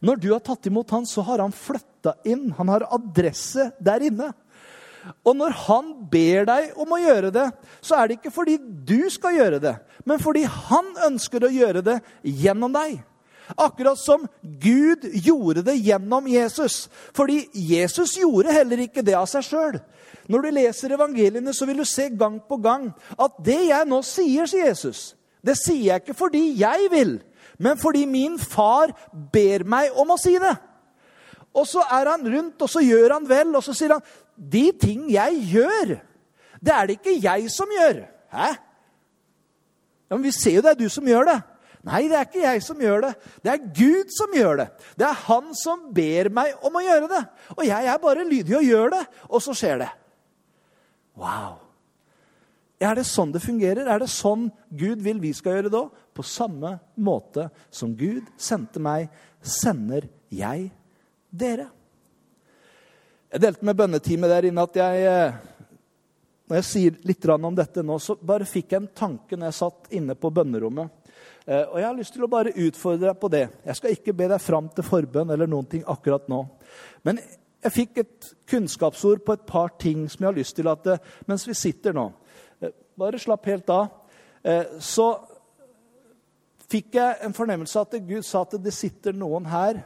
Når 0.00 0.20
du 0.20 0.30
har 0.32 0.42
tatt 0.44 0.66
imot 0.70 0.92
han, 0.94 1.06
så 1.06 1.24
har 1.26 1.42
han 1.42 1.52
flytta 1.52 2.16
inn. 2.28 2.50
Han 2.56 2.72
har 2.72 2.88
adresse 2.88 3.70
der 3.80 4.06
inne. 4.08 4.30
Og 5.24 5.36
når 5.36 5.54
han 5.66 5.92
ber 6.12 6.46
deg 6.48 6.80
om 6.80 6.90
å 6.92 7.00
gjøre 7.00 7.30
det, 7.34 7.46
så 7.80 7.96
er 7.96 8.08
det 8.08 8.18
ikke 8.18 8.32
fordi 8.34 8.58
du 8.60 9.08
skal 9.12 9.38
gjøre 9.38 9.60
det, 9.62 9.76
men 10.04 10.20
fordi 10.20 10.42
han 10.44 10.90
ønsker 11.06 11.46
å 11.46 11.52
gjøre 11.52 11.80
det 11.86 12.00
gjennom 12.20 12.74
deg. 12.74 12.98
Akkurat 13.58 13.98
som 13.98 14.26
Gud 14.42 15.08
gjorde 15.24 15.64
det 15.66 15.74
gjennom 15.82 16.28
Jesus. 16.30 16.84
Fordi 17.16 17.48
Jesus 17.54 18.14
gjorde 18.20 18.54
heller 18.54 18.84
ikke 18.84 19.02
det 19.02 19.16
av 19.18 19.26
seg 19.26 19.42
sjøl. 19.42 19.80
Når 20.30 20.44
du 20.44 20.50
leser 20.54 20.94
evangeliene, 20.94 21.54
så 21.56 21.66
vil 21.66 21.82
du 21.82 21.88
se 21.88 22.06
gang 22.14 22.38
på 22.46 22.60
gang 22.62 22.90
at 23.18 23.40
det 23.42 23.58
jeg 23.72 23.88
nå 23.90 23.98
sier, 24.06 24.46
sier 24.46 24.68
Jesus, 24.70 25.16
det 25.42 25.56
sier 25.58 25.88
jeg 25.88 26.04
ikke 26.04 26.14
fordi 26.14 26.44
jeg 26.60 26.90
vil, 26.92 27.16
men 27.60 27.78
fordi 27.78 28.06
min 28.08 28.38
far 28.40 28.94
ber 29.12 29.66
meg 29.68 29.92
om 30.00 30.14
å 30.14 30.18
si 30.20 30.32
det. 30.40 30.54
Og 31.52 31.66
så 31.68 31.82
er 31.84 32.08
han 32.08 32.24
rundt, 32.24 32.62
og 32.62 32.70
så 32.70 32.82
gjør 32.84 33.18
han 33.18 33.28
vel, 33.28 33.52
og 33.58 33.64
så 33.66 33.74
sier 33.76 33.96
han 33.96 34.04
de 34.40 34.70
ting 34.80 35.04
jeg 35.12 35.40
gjør, 35.52 35.94
det 36.60 36.72
er 36.72 36.88
det 36.88 36.98
ikke 36.98 37.18
jeg 37.20 37.48
som 37.52 37.70
gjør. 37.72 38.04
Hæ? 38.32 38.50
Ja, 40.10 40.16
men 40.16 40.24
Vi 40.24 40.32
ser 40.34 40.58
jo 40.58 40.62
det 40.64 40.72
er 40.72 40.80
du 40.80 40.88
som 40.88 41.06
gjør 41.06 41.28
det. 41.28 41.38
Nei, 41.86 42.02
det 42.10 42.16
er 42.18 42.26
ikke 42.26 42.42
jeg 42.42 42.62
som 42.64 42.80
gjør 42.80 43.06
det. 43.06 43.12
Det 43.40 43.52
er 43.52 43.68
Gud 43.76 44.12
som 44.12 44.34
gjør 44.36 44.58
det. 44.60 44.66
Det 45.00 45.06
er 45.06 45.22
Han 45.24 45.54
som 45.56 45.86
ber 45.96 46.28
meg 46.28 46.52
om 46.66 46.76
å 46.76 46.84
gjøre 46.84 47.08
det. 47.08 47.22
Og 47.56 47.64
jeg 47.64 47.88
er 47.88 48.02
bare 48.02 48.28
lydig 48.28 48.56
og 48.58 48.66
gjør 48.66 48.92
det, 48.96 49.04
og 49.28 49.42
så 49.42 49.56
skjer 49.56 49.80
det. 49.84 49.88
Wow. 51.16 51.60
Er 52.80 52.96
det 52.96 53.06
sånn 53.08 53.32
det 53.32 53.42
fungerer? 53.44 53.88
Er 53.88 54.00
det 54.00 54.10
sånn 54.12 54.50
Gud 54.72 55.00
vil 55.04 55.20
vi 55.20 55.32
skal 55.36 55.58
gjøre 55.58 55.72
det 55.72 55.80
òg? 55.80 56.04
På 56.20 56.24
samme 56.24 56.78
måte 56.94 57.46
som 57.70 57.94
Gud 57.96 58.26
sendte 58.36 58.76
meg, 58.76 59.06
sender 59.40 60.04
jeg 60.28 60.66
dere. 61.32 61.64
Jeg 63.32 63.40
delte 63.40 63.64
med 63.64 63.78
bønneteamet 63.78 64.28
der 64.28 64.48
inne 64.50 64.66
at 64.68 64.76
jeg 64.76 65.06
eh, 65.08 65.38
Når 66.44 66.58
jeg 66.58 66.66
sier 66.68 66.98
litt 67.08 67.24
om 67.32 67.56
dette 67.56 67.80
nå, 67.80 67.96
så 68.04 68.18
bare 68.20 68.44
fikk 68.44 68.74
jeg 68.74 68.82
en 68.82 68.90
tanke 68.92 69.38
når 69.38 69.48
jeg 69.48 69.58
satt 69.62 69.88
inne 69.96 70.18
på 70.18 70.28
bønnerommet. 70.28 70.92
Eh, 71.46 71.62
og 71.62 71.80
jeg 71.80 71.88
har 71.88 71.96
lyst 72.02 72.16
til 72.18 72.28
å 72.28 72.30
bare 72.36 72.52
utfordre 72.52 73.06
deg 73.06 73.16
på 73.24 73.32
det. 73.32 73.42
Jeg 73.64 73.80
skal 73.80 73.96
ikke 73.96 74.16
be 74.20 74.28
deg 74.34 74.44
fram 74.44 74.68
til 74.76 74.88
forbønn 74.90 75.32
eller 75.32 75.48
noen 75.48 75.72
ting 75.72 75.88
akkurat 75.88 76.28
nå. 76.28 76.42
Men 77.08 77.24
jeg 77.64 77.76
fikk 77.78 78.04
et 78.04 78.30
kunnskapsord 78.52 79.24
på 79.24 79.40
et 79.40 79.48
par 79.48 79.72
ting 79.80 80.04
som 80.04 80.20
jeg 80.20 80.34
har 80.34 80.40
lyst 80.42 80.60
til 80.60 80.68
at 80.68 80.92
eh, 80.98 81.00
mens 81.32 81.48
vi 81.48 81.56
sitter 81.56 81.96
nå 81.96 82.10
Bare 83.00 83.16
slapp 83.16 83.46
helt 83.48 83.70
av. 83.72 83.86
Så 84.84 85.04
fikk 86.70 86.98
jeg 86.98 87.18
en 87.26 87.34
fornemmelse 87.36 87.80
av 87.80 87.88
at 87.88 88.06
Gud 88.06 88.26
sa 88.26 88.44
at 88.46 88.58
det 88.62 88.74
sitter 88.74 89.16
noen 89.16 89.48
her 89.50 89.82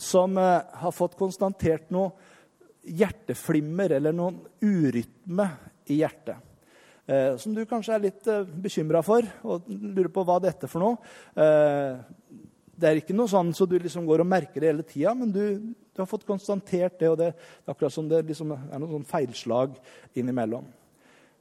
som 0.00 0.38
har 0.38 0.94
fått 0.94 1.18
konstatert 1.18 1.90
noe 1.92 2.14
hjerteflimmer 2.82 3.92
eller 3.98 4.14
noen 4.16 4.40
urytme 4.64 5.48
i 5.92 6.00
hjertet. 6.00 6.38
Eh, 7.06 7.36
som 7.36 7.54
du 7.54 7.64
kanskje 7.66 7.94
er 7.96 8.04
litt 8.04 8.28
eh, 8.30 8.46
bekymra 8.46 9.02
for 9.02 9.26
og 9.42 9.66
lurer 9.68 10.10
på 10.14 10.22
hva 10.26 10.38
dette 10.42 10.68
er 10.68 10.70
for 10.70 10.84
noe. 10.84 11.14
Eh, 11.34 11.98
det 12.82 12.88
er 12.88 13.00
ikke 13.00 13.16
noe 13.16 13.30
sånn 13.30 13.50
så 13.54 13.66
du 13.68 13.74
liksom 13.78 14.06
går 14.08 14.22
og 14.22 14.30
merker 14.30 14.62
det 14.62 14.70
hele 14.70 14.86
tida, 14.86 15.14
men 15.14 15.32
du, 15.34 15.42
du, 15.60 15.98
har 15.98 16.08
fått 16.10 16.26
konstatert 16.26 16.98
det, 17.00 17.10
og 17.10 17.18
det, 17.20 17.32
er 17.32 17.74
akkurat 17.74 17.94
som 17.94 18.08
det 18.10 18.22
liksom 18.30 18.54
er 18.54 18.78
noen 18.78 18.96
sånn 18.96 19.10
feilslag 19.10 19.74
innimellom. 20.18 20.66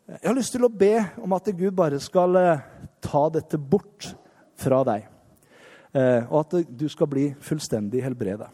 Eh, 0.08 0.18
jeg 0.18 0.28
har 0.28 0.38
lyst 0.38 0.56
til 0.58 0.68
å 0.68 0.74
be 0.74 0.96
om 1.22 1.38
at 1.38 1.54
Gud 1.54 1.78
bare 1.78 2.02
skal 2.04 2.42
eh, 2.42 2.66
ta 3.02 3.28
dette 3.34 3.62
bort 3.62 4.12
fra 4.62 4.82
deg. 4.88 5.10
Eh, 5.92 6.30
og 6.30 6.46
at 6.46 6.58
du 6.70 6.88
skal 6.92 7.10
bli 7.12 7.28
fullstendig 7.44 8.04
helbreda. 8.06 8.48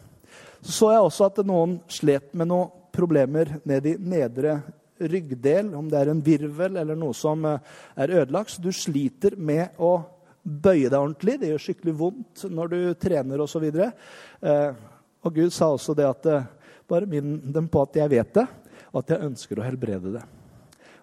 Så 0.60 0.72
så 0.74 0.92
jeg 0.92 1.06
også 1.06 1.28
at 1.28 1.40
noen 1.46 1.78
slet 1.92 2.32
med 2.34 2.50
noen 2.50 2.72
problemer 2.94 3.60
ned 3.68 3.86
i 3.86 3.94
nedre 4.00 4.58
ryggdel, 4.98 5.70
om 5.78 5.86
det 5.90 6.00
er 6.00 6.10
en 6.10 6.22
virvel 6.24 6.78
eller 6.80 6.98
noe 6.98 7.14
som 7.14 7.44
eh, 7.46 7.74
er 7.94 8.14
ødelagt. 8.22 8.56
Så 8.56 8.62
du 8.62 8.72
sliter 8.74 9.36
med 9.38 9.78
å 9.78 10.00
bøye 10.42 10.88
deg 10.88 10.98
ordentlig. 10.98 11.38
Det 11.38 11.52
gjør 11.52 11.64
skikkelig 11.66 11.94
vondt 11.98 12.46
når 12.50 12.72
du 12.72 12.78
trener 13.00 13.44
osv. 13.44 13.68
Og, 13.68 14.00
eh, 14.42 14.70
og 15.22 15.36
Gud 15.36 15.54
sa 15.54 15.70
også 15.74 15.94
det 15.98 16.08
at 16.08 16.30
eh, 16.32 16.48
bare 16.88 17.08
minn 17.10 17.38
dem 17.52 17.68
på 17.70 17.84
at 17.84 18.00
jeg 18.00 18.12
vet 18.16 18.34
det, 18.40 18.46
og 18.90 19.02
at 19.02 19.14
jeg 19.14 19.28
ønsker 19.28 19.60
å 19.60 19.66
helbrede 19.66 20.16
det. 20.16 20.24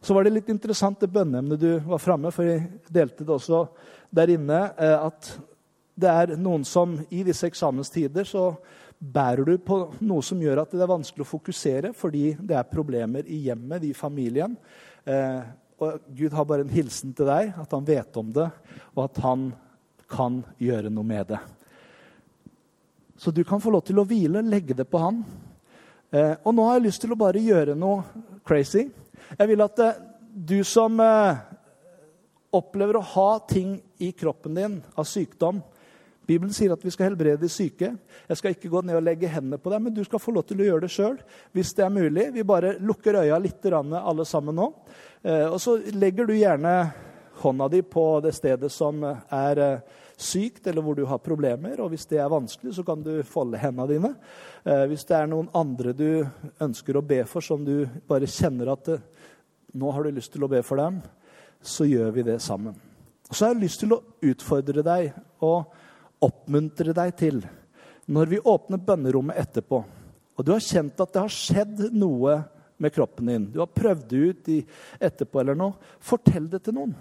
Så 0.05 0.13
var 0.13 0.25
det 0.25 0.35
litt 0.35 0.49
interessant 0.53 0.99
det 1.01 1.09
bønneemnet 1.13 1.61
du 1.61 1.69
var 1.87 2.01
framme, 2.01 2.29
for 2.33 2.45
jeg 2.45 2.65
delte 2.93 3.25
det 3.25 3.33
også 3.33 3.63
der 4.15 4.31
inne, 4.31 4.59
at 4.79 5.29
det 5.95 6.11
er 6.11 6.33
noen 6.39 6.63
som 6.67 6.97
i 7.09 7.23
disse 7.27 7.47
eksamenstider 7.47 8.27
så 8.27 8.49
bærer 8.99 9.45
du 9.47 9.57
på 9.59 9.77
noe 10.03 10.23
som 10.23 10.39
gjør 10.41 10.63
at 10.63 10.73
det 10.73 10.83
er 10.83 10.91
vanskelig 10.91 11.25
å 11.25 11.29
fokusere 11.29 11.91
fordi 11.95 12.33
det 12.39 12.57
er 12.57 12.71
problemer 12.71 13.27
i 13.27 13.41
hjemmet, 13.47 13.83
i 13.83 13.93
familien. 13.95 14.55
Eh, 15.05 15.41
og 15.79 16.07
Gud 16.15 16.33
har 16.33 16.47
bare 16.47 16.63
en 16.63 16.71
hilsen 16.71 17.11
til 17.15 17.27
deg, 17.27 17.51
at 17.59 17.75
han 17.75 17.87
vet 17.87 18.19
om 18.19 18.31
det, 18.35 18.47
og 18.95 19.01
at 19.09 19.21
han 19.25 19.49
kan 20.11 20.39
gjøre 20.61 20.91
noe 20.93 21.07
med 21.07 21.33
det. 21.33 21.41
Så 23.19 23.31
du 23.31 23.43
kan 23.47 23.61
få 23.63 23.73
lov 23.73 23.83
til 23.87 23.99
å 23.99 24.07
hvile, 24.07 24.43
legge 24.43 24.75
det 24.77 24.87
på 24.91 25.01
han. 25.01 25.21
Eh, 26.11 26.35
og 26.43 26.55
nå 26.55 26.67
har 26.67 26.79
jeg 26.79 26.87
lyst 26.87 27.03
til 27.03 27.15
å 27.15 27.19
bare 27.19 27.43
gjøre 27.43 27.75
noe 27.79 28.03
crazy. 28.47 28.87
Jeg 29.35 29.51
vil 29.51 29.63
at 29.65 29.81
eh, 29.83 29.99
du 30.35 30.59
som 30.67 30.99
eh, 31.03 31.43
opplever 32.53 32.99
å 32.99 33.07
ha 33.15 33.29
ting 33.49 33.77
i 34.03 34.11
kroppen 34.15 34.57
din 34.57 34.77
av 34.95 35.07
sykdom, 35.09 35.63
Bibelen 36.25 36.53
sier 36.53 36.73
at 36.73 36.81
vi 36.81 36.91
skal 36.93 37.11
helbrede 37.11 37.43
de 37.43 37.49
syke. 37.51 37.91
Jeg 38.25 38.39
skal 38.39 38.55
ikke 38.55 38.69
gå 38.73 38.81
ned 38.85 38.97
og 38.97 39.03
legge 39.05 39.29
hendene 39.29 39.59
på 39.61 39.69
deg, 39.69 39.83
men 39.85 39.93
du 39.93 40.01
skal 40.05 40.21
få 40.21 40.33
lov 40.33 40.47
til 40.49 40.63
å 40.63 40.69
gjøre 40.69 40.85
det 40.87 40.93
sjøl 40.93 41.19
hvis 41.53 41.73
det 41.77 41.85
er 41.85 41.93
mulig. 41.93 42.29
Vi 42.33 42.45
bare 42.47 42.75
lukker 42.81 43.19
øya 43.21 43.37
litt 43.41 43.65
alle 43.69 44.25
sammen 44.25 44.57
nå. 44.57 44.71
Eh, 45.21 45.45
og 45.45 45.59
så 45.61 45.77
legger 45.93 46.25
du 46.25 46.33
gjerne 46.33 46.73
hånda 47.43 47.67
di 47.69 47.83
på 47.85 48.05
det 48.23 48.33
stedet 48.33 48.71
som 48.73 49.03
er 49.05 49.61
eh, 49.61 50.01
sykt, 50.17 50.65
eller 50.67 50.81
hvor 50.81 50.97
du 50.97 51.03
har 51.05 51.21
problemer. 51.21 51.77
Og 51.83 51.91
hvis 51.93 52.07
det 52.09 52.21
er 52.23 52.31
vanskelig, 52.31 52.73
så 52.73 52.85
kan 52.87 53.03
du 53.05 53.19
folde 53.27 53.61
hendene 53.61 53.89
dine. 53.91 54.13
Eh, 54.63 54.85
hvis 54.89 55.05
det 55.05 55.19
er 55.19 55.29
noen 55.29 55.51
andre 55.53 55.93
du 55.93 56.25
ønsker 56.63 56.97
å 56.97 57.05
be 57.05 57.21
for, 57.29 57.45
som 57.45 57.65
du 57.67 57.85
bare 58.09 58.29
kjenner 58.29 58.73
at 58.73 58.95
nå 59.75 59.93
har 59.93 60.07
du 60.07 60.15
lyst 60.15 60.33
til 60.33 60.47
å 60.47 60.49
be 60.49 60.63
for 60.65 60.81
dem, 60.81 61.03
så 61.67 61.87
gjør 61.89 62.11
vi 62.15 62.25
det 62.27 62.39
sammen. 62.43 62.75
Og 63.29 63.35
så 63.35 63.47
har 63.47 63.55
jeg 63.55 63.65
lyst 63.65 63.81
til 63.81 63.95
å 63.95 64.01
utfordre 64.25 64.83
deg 64.85 65.15
og 65.45 65.73
oppmuntre 66.25 66.93
deg 66.95 67.13
til, 67.19 67.41
når 68.05 68.31
vi 68.31 68.41
åpner 68.41 68.81
bønnerommet 68.85 69.39
etterpå, 69.41 69.81
og 70.35 70.45
du 70.45 70.51
har 70.51 70.63
kjent 70.63 70.99
at 71.01 71.13
det 71.13 71.23
har 71.23 71.33
skjedd 71.33 71.83
noe 71.95 72.37
med 72.77 72.93
kroppen 72.93 73.29
din, 73.31 73.49
du 73.51 73.61
har 73.63 73.71
prøvd 73.71 74.07
det 74.11 74.17
ut 74.17 74.49
i, 74.51 74.61
etterpå 74.99 75.41
eller 75.41 75.57
noe, 75.57 75.77
fortell 76.03 76.49
det 76.51 76.61
til 76.65 76.75
noen. 76.75 76.95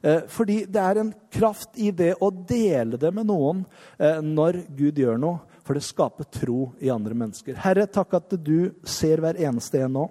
Eh, 0.00 0.22
fordi 0.32 0.62
det 0.64 0.80
er 0.80 1.02
en 1.02 1.12
kraft 1.32 1.76
i 1.76 1.90
det 1.92 2.14
å 2.24 2.30
dele 2.32 2.96
det 3.00 3.10
med 3.12 3.28
noen 3.28 3.60
eh, 3.98 4.22
når 4.24 4.62
Gud 4.78 4.98
gjør 4.98 5.20
noe, 5.20 5.42
for 5.60 5.76
det 5.76 5.84
skaper 5.84 6.26
tro 6.32 6.70
i 6.80 6.88
andre 6.90 7.14
mennesker. 7.14 7.58
Herre, 7.60 7.84
takk 7.86 8.16
at 8.16 8.32
du 8.40 8.72
ser 8.88 9.20
hver 9.20 9.38
eneste 9.38 9.84
en 9.84 9.98
nå. 9.98 10.06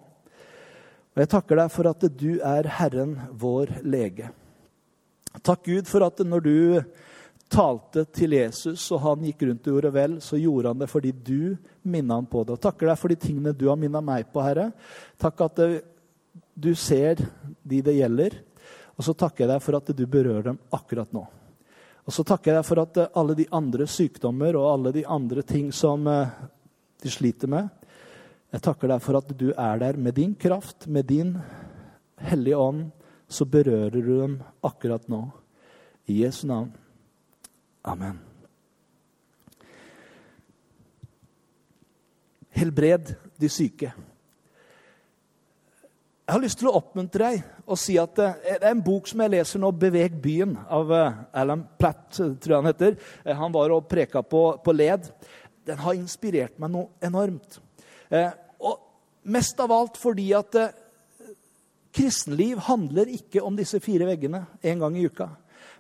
Og 1.20 1.26
jeg 1.26 1.34
takker 1.34 1.60
deg 1.60 1.72
for 1.74 1.88
at 1.90 2.04
du 2.16 2.30
er 2.48 2.68
Herren, 2.78 3.10
vår 3.36 3.74
lege. 3.84 4.30
Takk, 5.44 5.66
Gud, 5.66 5.90
for 5.90 6.06
at 6.06 6.22
når 6.24 6.44
du 6.46 6.54
talte 7.52 8.06
til 8.16 8.38
Jesus, 8.38 8.86
og 8.96 9.02
han 9.04 9.26
gikk 9.28 9.44
rundt 9.44 9.68
og 9.68 9.74
gjorde 9.74 9.92
vel, 9.98 10.14
så 10.24 10.40
gjorde 10.40 10.72
han 10.72 10.80
det 10.80 10.88
fordi 10.88 11.12
du 11.12 11.58
minna 11.84 12.22
ham 12.22 12.30
på 12.32 12.46
det. 12.48 12.56
Og 12.56 12.62
takker 12.64 12.88
deg 12.88 13.02
for 13.02 13.12
de 13.12 13.18
tingene 13.20 13.52
du 13.52 13.66
har 13.68 13.76
minna 13.82 14.00
meg 14.00 14.30
på, 14.32 14.40
Herre. 14.46 14.70
Takk 15.20 15.44
at 15.44 15.60
du 16.56 16.70
ser 16.80 17.20
de 17.68 17.82
det 17.84 17.98
gjelder. 17.98 18.38
Og 18.96 19.04
så 19.10 19.18
takker 19.20 19.44
jeg 19.44 19.52
deg 19.52 19.66
for 19.66 19.76
at 19.82 19.92
du 19.92 20.06
berører 20.08 20.54
dem 20.54 20.62
akkurat 20.80 21.12
nå. 21.12 21.26
Og 22.08 22.16
så 22.16 22.24
takker 22.24 22.54
jeg 22.54 22.62
deg 22.62 22.70
for 22.70 22.86
at 22.86 23.02
alle 23.12 23.36
de 23.36 23.50
andre 23.60 23.90
sykdommer 23.92 24.56
og 24.56 24.70
alle 24.72 24.96
de 24.96 25.04
andre 25.04 25.44
ting 25.44 25.68
som 25.76 26.08
eh, 26.08 26.32
de 27.04 27.12
sliter 27.12 27.52
med 27.52 27.68
Jeg 28.50 28.64
takker 28.66 28.90
deg 28.90 29.02
for 29.06 29.20
at 29.20 29.30
du 29.38 29.52
er 29.52 29.82
der 29.82 29.98
med 30.02 30.16
din 30.18 30.34
kraft, 30.34 30.88
med 30.88 31.06
din 31.10 31.36
hellige 32.18 32.58
ånd. 32.58 32.88
Så 33.30 33.46
berører 33.46 33.94
du 33.94 34.16
dem 34.22 34.40
akkurat 34.66 35.06
nå. 35.10 35.28
I 36.10 36.24
Jesu 36.24 36.48
navn. 36.50 36.72
Amen. 37.86 38.18
Helbred 42.50 43.14
de 43.38 43.50
syke. 43.50 43.94
Jeg 46.30 46.34
har 46.34 46.42
lyst 46.42 46.60
til 46.62 46.70
å 46.70 46.76
oppmuntre 46.78 47.30
deg 47.30 47.70
og 47.70 47.78
si 47.82 47.96
at 48.02 48.20
eh, 48.22 48.36
det 48.50 48.66
er 48.66 48.74
en 48.74 48.84
bok 48.86 49.08
som 49.10 49.22
jeg 49.24 49.34
leser 49.34 49.62
nå, 49.62 49.72
'Beveg 49.74 50.18
byen', 50.22 50.58
av 50.70 50.92
eh, 50.94 51.16
Alan 51.42 51.64
Platt. 51.78 52.12
tror 52.18 52.50
jeg 52.50 52.58
Han 52.58 52.70
heter. 52.70 52.98
Eh, 53.26 53.36
han 53.36 53.54
var 53.54 53.74
og 53.74 53.88
preka 53.90 54.22
på, 54.22 54.44
på 54.62 54.74
led. 54.74 55.10
Den 55.66 55.78
har 55.78 55.98
inspirert 55.98 56.58
meg 56.58 56.74
noe 56.74 56.90
enormt. 57.02 57.62
Og 58.10 58.76
mest 59.30 59.60
av 59.62 59.74
alt 59.74 59.98
fordi 60.00 60.32
at 60.38 60.58
kristenliv 61.96 62.62
handler 62.68 63.12
ikke 63.12 63.44
om 63.46 63.58
disse 63.58 63.80
fire 63.84 64.08
veggene 64.10 64.44
en 64.62 64.84
gang 64.84 64.98
i 64.98 65.06
uka. 65.10 65.30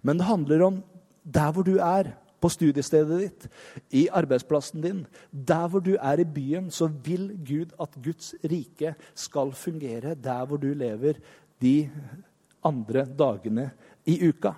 Men 0.01 0.19
det 0.19 0.29
handler 0.29 0.65
om 0.65 0.81
der 1.23 1.53
hvor 1.53 1.65
du 1.67 1.77
er, 1.77 2.13
på 2.39 2.47
studiestedet 2.47 3.17
ditt, 3.19 3.45
i 3.91 4.05
arbeidsplassen 4.15 4.79
din, 4.79 5.01
der 5.31 5.67
hvor 5.67 5.83
du 5.83 5.97
er 5.99 6.21
i 6.21 6.27
byen, 6.27 6.69
så 6.71 6.87
vil 6.87 7.33
Gud 7.43 7.73
at 7.75 7.97
Guds 7.99 8.31
rike 8.47 8.93
skal 9.11 9.51
fungere 9.51 10.15
der 10.15 10.45
hvor 10.47 10.61
du 10.61 10.69
lever 10.71 11.19
de 11.59 11.89
andre 12.63 13.03
dagene 13.19 13.69
i 14.07 14.15
uka. 14.29 14.53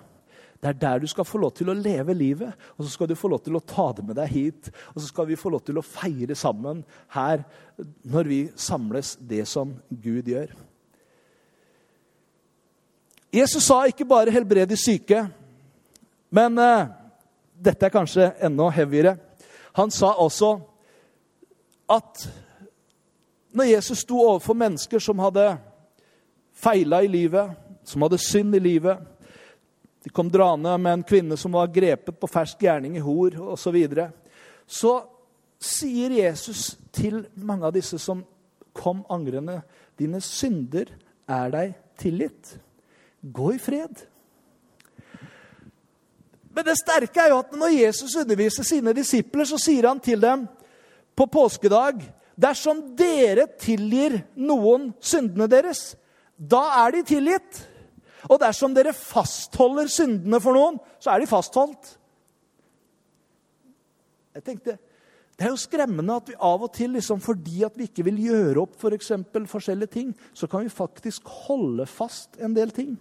Det 0.62 0.68
er 0.68 0.78
der 0.78 0.98
du 1.02 1.08
skal 1.10 1.26
få 1.26 1.40
lov 1.42 1.50
til 1.58 1.72
å 1.72 1.74
leve 1.74 2.14
livet, 2.14 2.52
og 2.76 2.84
så 2.84 2.90
skal 2.92 3.08
du 3.10 3.16
få 3.18 3.32
lov 3.32 3.40
til 3.42 3.56
å 3.58 3.64
ta 3.66 3.88
det 3.96 4.04
med 4.06 4.14
deg 4.14 4.28
hit. 4.30 4.68
Og 4.94 5.00
så 5.00 5.08
skal 5.08 5.26
vi 5.26 5.38
få 5.38 5.50
lov 5.50 5.64
til 5.66 5.80
å 5.80 5.82
feire 5.82 6.36
sammen 6.38 6.84
her 7.16 7.42
når 8.06 8.30
vi 8.30 8.38
samles 8.54 9.16
det 9.18 9.42
som 9.50 9.74
Gud 9.90 10.30
gjør. 10.30 10.52
Jesus 13.32 13.64
sa 13.64 13.80
ikke 13.88 14.06
bare 14.06 14.30
'helbred 14.30 14.68
de 14.68 14.76
syke', 14.76 15.26
men 16.30 16.58
uh, 16.58 16.86
dette 17.58 17.86
er 17.86 17.90
kanskje 17.90 18.32
enda 18.38 18.68
heavyere. 18.70 19.16
Han 19.72 19.90
sa 19.90 20.12
også 20.14 20.60
at 21.90 22.28
når 23.52 23.64
Jesus 23.64 23.98
sto 23.98 24.20
overfor 24.20 24.54
mennesker 24.54 24.98
som 24.98 25.18
hadde 25.18 25.56
feila 26.52 27.02
i 27.02 27.06
livet, 27.06 27.50
som 27.84 28.02
hadde 28.02 28.18
synd 28.18 28.54
i 28.54 28.58
livet 28.58 28.98
De 30.02 30.10
kom 30.10 30.30
draende 30.30 30.74
med 30.78 30.92
en 30.92 31.04
kvinne 31.06 31.36
som 31.38 31.54
var 31.54 31.70
grepet 31.72 32.18
på 32.18 32.30
fersk 32.30 32.62
gjerning 32.64 32.96
i 32.98 33.02
hor 33.04 33.36
osv. 33.54 33.62
Så, 33.62 33.72
videre, 33.74 34.08
så 34.66 34.94
sier 35.62 36.14
Jesus 36.16 36.72
til 36.94 37.22
mange 37.38 37.68
av 37.68 37.74
disse 37.76 38.00
som 38.02 38.24
kom 38.74 39.04
angrende, 39.12 39.60
dine 40.00 40.18
synder 40.24 40.88
er 41.30 41.52
deg 41.52 41.76
tilgitt. 42.00 42.56
Gå 43.22 43.52
i 43.54 43.60
fred. 43.62 44.00
Men 46.52 46.66
det 46.66 46.80
sterke 46.80 47.22
er 47.22 47.32
jo 47.32 47.42
at 47.44 47.54
når 47.56 47.76
Jesus 47.76 48.16
underviser 48.20 48.66
sine 48.66 48.94
disipler, 48.96 49.46
så 49.48 49.60
sier 49.60 49.88
han 49.88 50.00
til 50.02 50.20
dem 50.20 50.48
på 51.16 51.28
påskedag 51.30 52.02
Dersom 52.42 52.78
dere 52.96 53.44
tilgir 53.60 54.16
noen 54.40 54.88
syndene 55.04 55.44
deres, 55.52 55.92
da 56.36 56.62
er 56.80 56.94
de 56.96 57.02
tilgitt. 57.06 57.60
Og 58.30 58.38
dersom 58.42 58.74
dere 58.76 58.94
fastholder 58.94 59.90
syndene 59.90 60.40
for 60.42 60.54
noen, 60.56 60.78
så 61.02 61.12
er 61.12 61.22
de 61.22 61.30
fastholdt. 61.30 61.96
Jeg 64.36 64.44
tenkte, 64.46 64.78
Det 65.32 65.46
er 65.48 65.54
jo 65.56 65.58
skremmende 65.58 66.14
at 66.20 66.28
vi 66.28 66.34
av 66.38 66.62
og 66.62 66.70
til, 66.76 66.92
liksom, 66.94 67.18
fordi 67.24 67.64
at 67.66 67.74
vi 67.74 67.88
ikke 67.88 68.04
vil 68.04 68.18
gjøre 68.20 68.60
opp 68.62 68.76
for 68.78 68.94
eksempel, 68.94 69.46
forskjellige 69.48 69.90
ting, 69.90 70.10
så 70.36 70.46
kan 70.46 70.62
vi 70.62 70.70
faktisk 70.70 71.26
holde 71.48 71.86
fast 71.88 72.36
en 72.38 72.54
del 72.54 72.70
ting. 72.70 72.98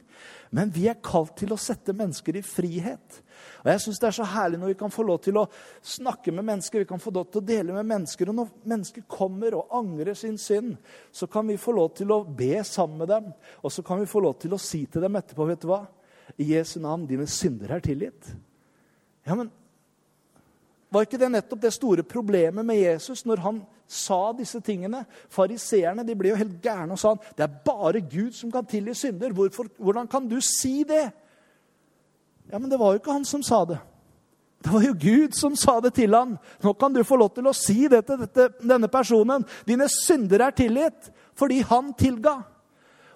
Men 0.50 0.72
vi 0.74 0.88
er 0.90 1.02
kalt 1.04 1.36
til 1.38 1.52
å 1.54 1.60
sette 1.60 1.94
mennesker 1.94 2.40
i 2.40 2.42
frihet. 2.46 3.20
Og 3.62 3.70
jeg 3.70 3.82
synes 3.82 4.00
Det 4.00 4.08
er 4.08 4.18
så 4.18 4.28
herlig 4.28 4.60
når 4.60 4.72
vi 4.74 4.80
kan 4.80 4.92
få 4.92 5.06
lov 5.06 5.20
til 5.22 5.38
å 5.38 5.48
snakke 5.86 6.34
med 6.34 6.46
mennesker, 6.48 6.82
vi 6.82 6.90
kan 6.90 7.00
få 7.00 7.14
lov 7.14 7.30
til 7.30 7.42
å 7.42 7.46
dele 7.46 7.76
med 7.76 7.86
mennesker. 7.86 8.30
Og 8.30 8.36
når 8.36 8.52
mennesker 8.74 9.06
kommer 9.08 9.58
og 9.60 9.74
angrer 9.82 10.18
sin 10.18 10.38
synd, 10.42 10.76
så 11.12 11.28
kan 11.28 11.48
vi 11.48 11.60
få 11.62 11.76
lov 11.78 11.94
til 11.96 12.12
å 12.12 12.24
be 12.26 12.64
sammen 12.68 13.04
med 13.04 13.12
dem. 13.14 13.32
Og 13.62 13.72
så 13.72 13.86
kan 13.86 14.02
vi 14.02 14.10
få 14.10 14.24
lov 14.26 14.40
til 14.42 14.54
å 14.54 14.62
si 14.62 14.86
til 14.86 15.06
dem 15.06 15.20
etterpå, 15.20 15.48
vet 15.50 15.62
du 15.62 15.70
hva? 15.70 15.84
I 16.38 16.54
Jesu 16.56 16.80
navn, 16.82 17.06
dine 17.06 17.28
synder 17.30 17.76
er 17.76 17.84
tilgitt. 17.86 18.34
Ja, 19.28 19.36
men 19.36 19.52
var 20.92 21.06
ikke 21.06 21.20
det 21.22 21.30
nettopp 21.32 21.62
det 21.64 21.72
store 21.72 22.04
problemet 22.04 22.66
med 22.68 22.82
Jesus 22.82 23.24
når 23.24 23.44
han 23.46 23.62
sa 23.88 24.34
disse 24.36 24.60
tingene? 24.66 25.06
Fariseerne 25.32 26.04
ble 26.04 26.34
jo 26.34 26.40
helt 26.40 26.58
gærne 26.64 26.98
og 26.98 27.00
sa 27.00 27.14
han, 27.14 27.22
det 27.38 27.46
er 27.46 27.60
bare 27.64 28.02
Gud 28.04 28.36
som 28.36 28.52
kan 28.52 28.68
tilgi 28.68 28.98
synder. 29.06 29.32
Hvorfor, 29.36 29.70
hvordan 29.78 30.10
kan 30.12 30.28
du 30.28 30.40
si 30.44 30.82
det? 30.88 31.06
Ja, 32.52 32.60
Men 32.60 32.70
det 32.70 32.78
var 32.78 32.94
jo 32.94 33.00
ikke 33.00 33.16
han 33.16 33.26
som 33.26 33.44
sa 33.44 33.64
det. 33.66 33.80
Det 34.62 34.70
var 34.70 34.84
jo 34.84 34.94
Gud 34.94 35.34
som 35.34 35.56
sa 35.56 35.80
det 35.82 35.94
til 35.98 36.14
han. 36.14 36.36
Nå 36.62 36.74
kan 36.74 36.94
du 36.94 37.02
få 37.04 37.18
lov 37.18 37.32
til 37.34 37.48
å 37.50 37.56
si 37.56 37.88
det 37.90 38.04
til 38.06 38.20
dette, 38.22 38.50
denne 38.62 38.90
personen. 38.92 39.46
Dine 39.66 39.88
synder 39.90 40.44
er 40.46 40.58
tilgitt 40.58 41.10
fordi 41.40 41.62
han 41.66 41.94
tilga. 41.98 42.42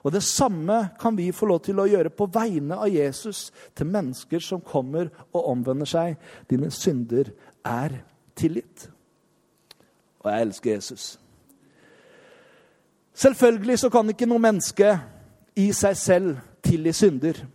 Og 0.05 0.11
Det 0.11 0.23
samme 0.23 0.89
kan 1.01 1.17
vi 1.17 1.31
få 1.33 1.45
lov 1.49 1.59
til 1.65 1.79
å 1.81 1.87
gjøre 1.89 2.13
på 2.13 2.27
vegne 2.33 2.77
av 2.77 2.89
Jesus 2.89 3.51
til 3.75 3.89
mennesker 3.89 4.39
som 4.39 4.61
kommer 4.61 5.09
og 5.33 5.47
omvender 5.51 5.89
seg. 5.89 6.17
Dine 6.49 6.71
synder 6.71 7.33
er 7.65 7.99
tilgitt. 8.37 8.87
Og 10.21 10.31
jeg 10.31 10.41
elsker 10.41 10.71
Jesus. 10.71 11.19
Selvfølgelig 13.13 13.79
så 13.79 13.89
kan 13.89 14.09
ikke 14.09 14.29
noe 14.29 14.41
menneske 14.41 14.95
i 15.55 15.71
seg 15.73 15.97
selv 15.97 16.37
tilgi 16.65 16.93
synder 16.93 17.45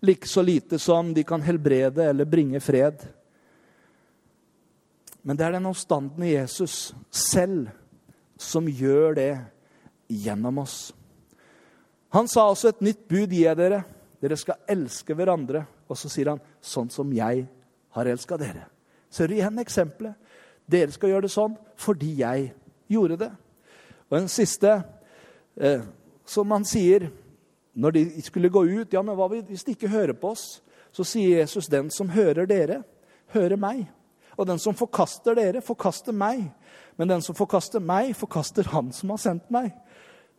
like 0.00 0.28
så 0.28 0.42
lite 0.42 0.78
som 0.78 1.14
de 1.14 1.24
kan 1.24 1.42
helbrede 1.42 2.04
eller 2.04 2.24
bringe 2.24 2.60
fred. 2.60 3.02
Men 5.22 5.36
det 5.36 5.44
er 5.44 5.52
den 5.58 5.68
oppstandende 5.68 6.30
Jesus 6.30 6.94
selv 7.10 7.68
som 8.40 8.68
gjør 8.68 9.14
det 9.14 9.32
gjennom 10.08 10.62
oss. 10.62 10.92
Han 12.10 12.28
sa 12.28 12.48
også 12.48 12.72
et 12.72 12.80
nytt 12.82 13.02
bud 13.08 13.30
gir 13.30 13.50
jeg 13.50 13.58
dere. 13.58 13.82
Dere 14.20 14.38
skal 14.40 14.64
elske 14.68 15.14
hverandre. 15.14 15.66
Og 15.90 15.98
så 15.98 16.08
sier 16.10 16.32
han 16.32 16.40
sånn 16.64 16.90
som 16.92 17.12
jeg 17.12 17.44
har 17.94 18.08
elska 18.08 18.38
dere. 18.40 18.64
Ser 19.10 19.28
du 19.28 19.36
igjen 19.36 19.60
eksempelet? 19.60 20.16
Dere 20.70 20.94
skal 20.94 21.12
gjøre 21.12 21.26
det 21.26 21.34
sånn 21.34 21.56
fordi 21.80 22.14
jeg 22.20 22.50
gjorde 22.90 23.18
det. 23.24 23.30
Og 24.10 24.18
en 24.18 24.30
siste, 24.30 24.80
eh, 25.56 25.82
som 26.26 26.50
han 26.50 26.64
sier 26.66 27.08
når 27.74 27.90
de 27.90 28.22
skulle 28.22 28.50
gå 28.50 28.64
ut 28.66 28.92
Ja, 28.92 29.02
men 29.02 29.16
hva 29.16 29.28
hvis 29.30 29.64
de 29.64 29.74
ikke 29.76 29.88
hører 29.88 30.16
på 30.18 30.32
oss? 30.34 30.62
Så 30.92 31.04
sier 31.04 31.38
Jesus, 31.38 31.68
'Den 31.68 31.90
som 31.90 32.08
hører 32.08 32.46
dere, 32.46 32.82
hører 33.32 33.56
meg.' 33.56 33.86
'Og 34.36 34.46
den 34.46 34.58
som 34.58 34.74
forkaster 34.74 35.34
dere, 35.34 35.60
forkaster 35.60 36.12
meg.' 36.12 36.50
'Men 36.96 37.08
den 37.08 37.22
som 37.22 37.34
forkaster 37.34 37.80
meg, 37.80 38.16
forkaster 38.16 38.62
Han 38.62 38.92
som 38.92 39.10
har 39.10 39.16
sendt 39.16 39.50
meg.' 39.50 39.72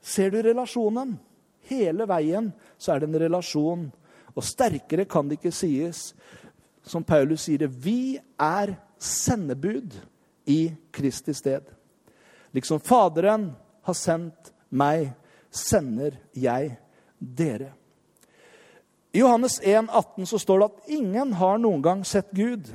Ser 0.01 0.29
du 0.29 0.41
relasjonen? 0.41 1.19
Hele 1.69 2.07
veien 2.07 2.53
så 2.77 2.93
er 2.93 2.99
det 2.99 3.09
en 3.09 3.21
relasjon. 3.21 3.91
Og 4.35 4.43
sterkere 4.43 5.05
kan 5.05 5.29
det 5.29 5.37
ikke 5.37 5.51
sies. 5.51 6.13
Som 6.83 7.03
Paulus 7.03 7.41
sier 7.41 7.57
det, 7.57 7.69
vi 7.69 8.17
er 8.39 8.75
sendebud 8.97 9.93
i 10.45 10.71
Kristi 10.91 11.33
sted. 11.33 11.61
Liksom 12.51 12.79
Faderen 12.79 13.51
har 13.85 13.93
sendt 13.93 14.51
meg, 14.69 15.13
sender 15.51 16.17
jeg 16.33 16.77
dere. 17.21 17.71
I 19.13 19.19
Johannes 19.19 19.59
1, 19.63 19.89
18 19.91 20.25
så 20.25 20.39
står 20.39 20.59
det 20.59 20.69
at 20.69 20.93
ingen 20.97 21.33
har 21.37 21.59
noen 21.59 21.81
gang 21.83 22.03
sett 22.07 22.31
Gud, 22.31 22.69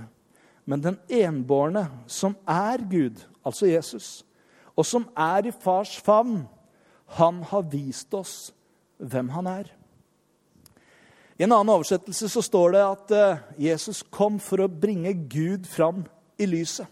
men 0.64 0.82
den 0.84 0.98
enbårne 1.08 1.86
som 2.06 2.36
er 2.46 2.82
Gud, 2.90 3.22
altså 3.46 3.70
Jesus, 3.70 4.20
og 4.76 4.86
som 4.86 5.08
er 5.16 5.48
i 5.48 5.54
fars 5.54 5.96
favn, 6.04 6.44
han 7.16 7.40
har 7.48 7.64
vist 7.72 8.12
oss 8.14 8.50
hvem 8.98 9.30
han 9.32 9.48
er. 9.48 9.70
I 11.36 11.44
en 11.44 11.52
annen 11.52 11.72
oversettelse 11.74 12.28
så 12.32 12.42
står 12.44 12.74
det 12.74 12.82
at 12.84 13.12
eh, 13.12 13.40
Jesus 13.68 14.00
kom 14.02 14.38
for 14.40 14.64
å 14.64 14.72
bringe 14.72 15.12
Gud 15.28 15.68
fram 15.68 16.04
i 16.40 16.48
lyset. 16.48 16.88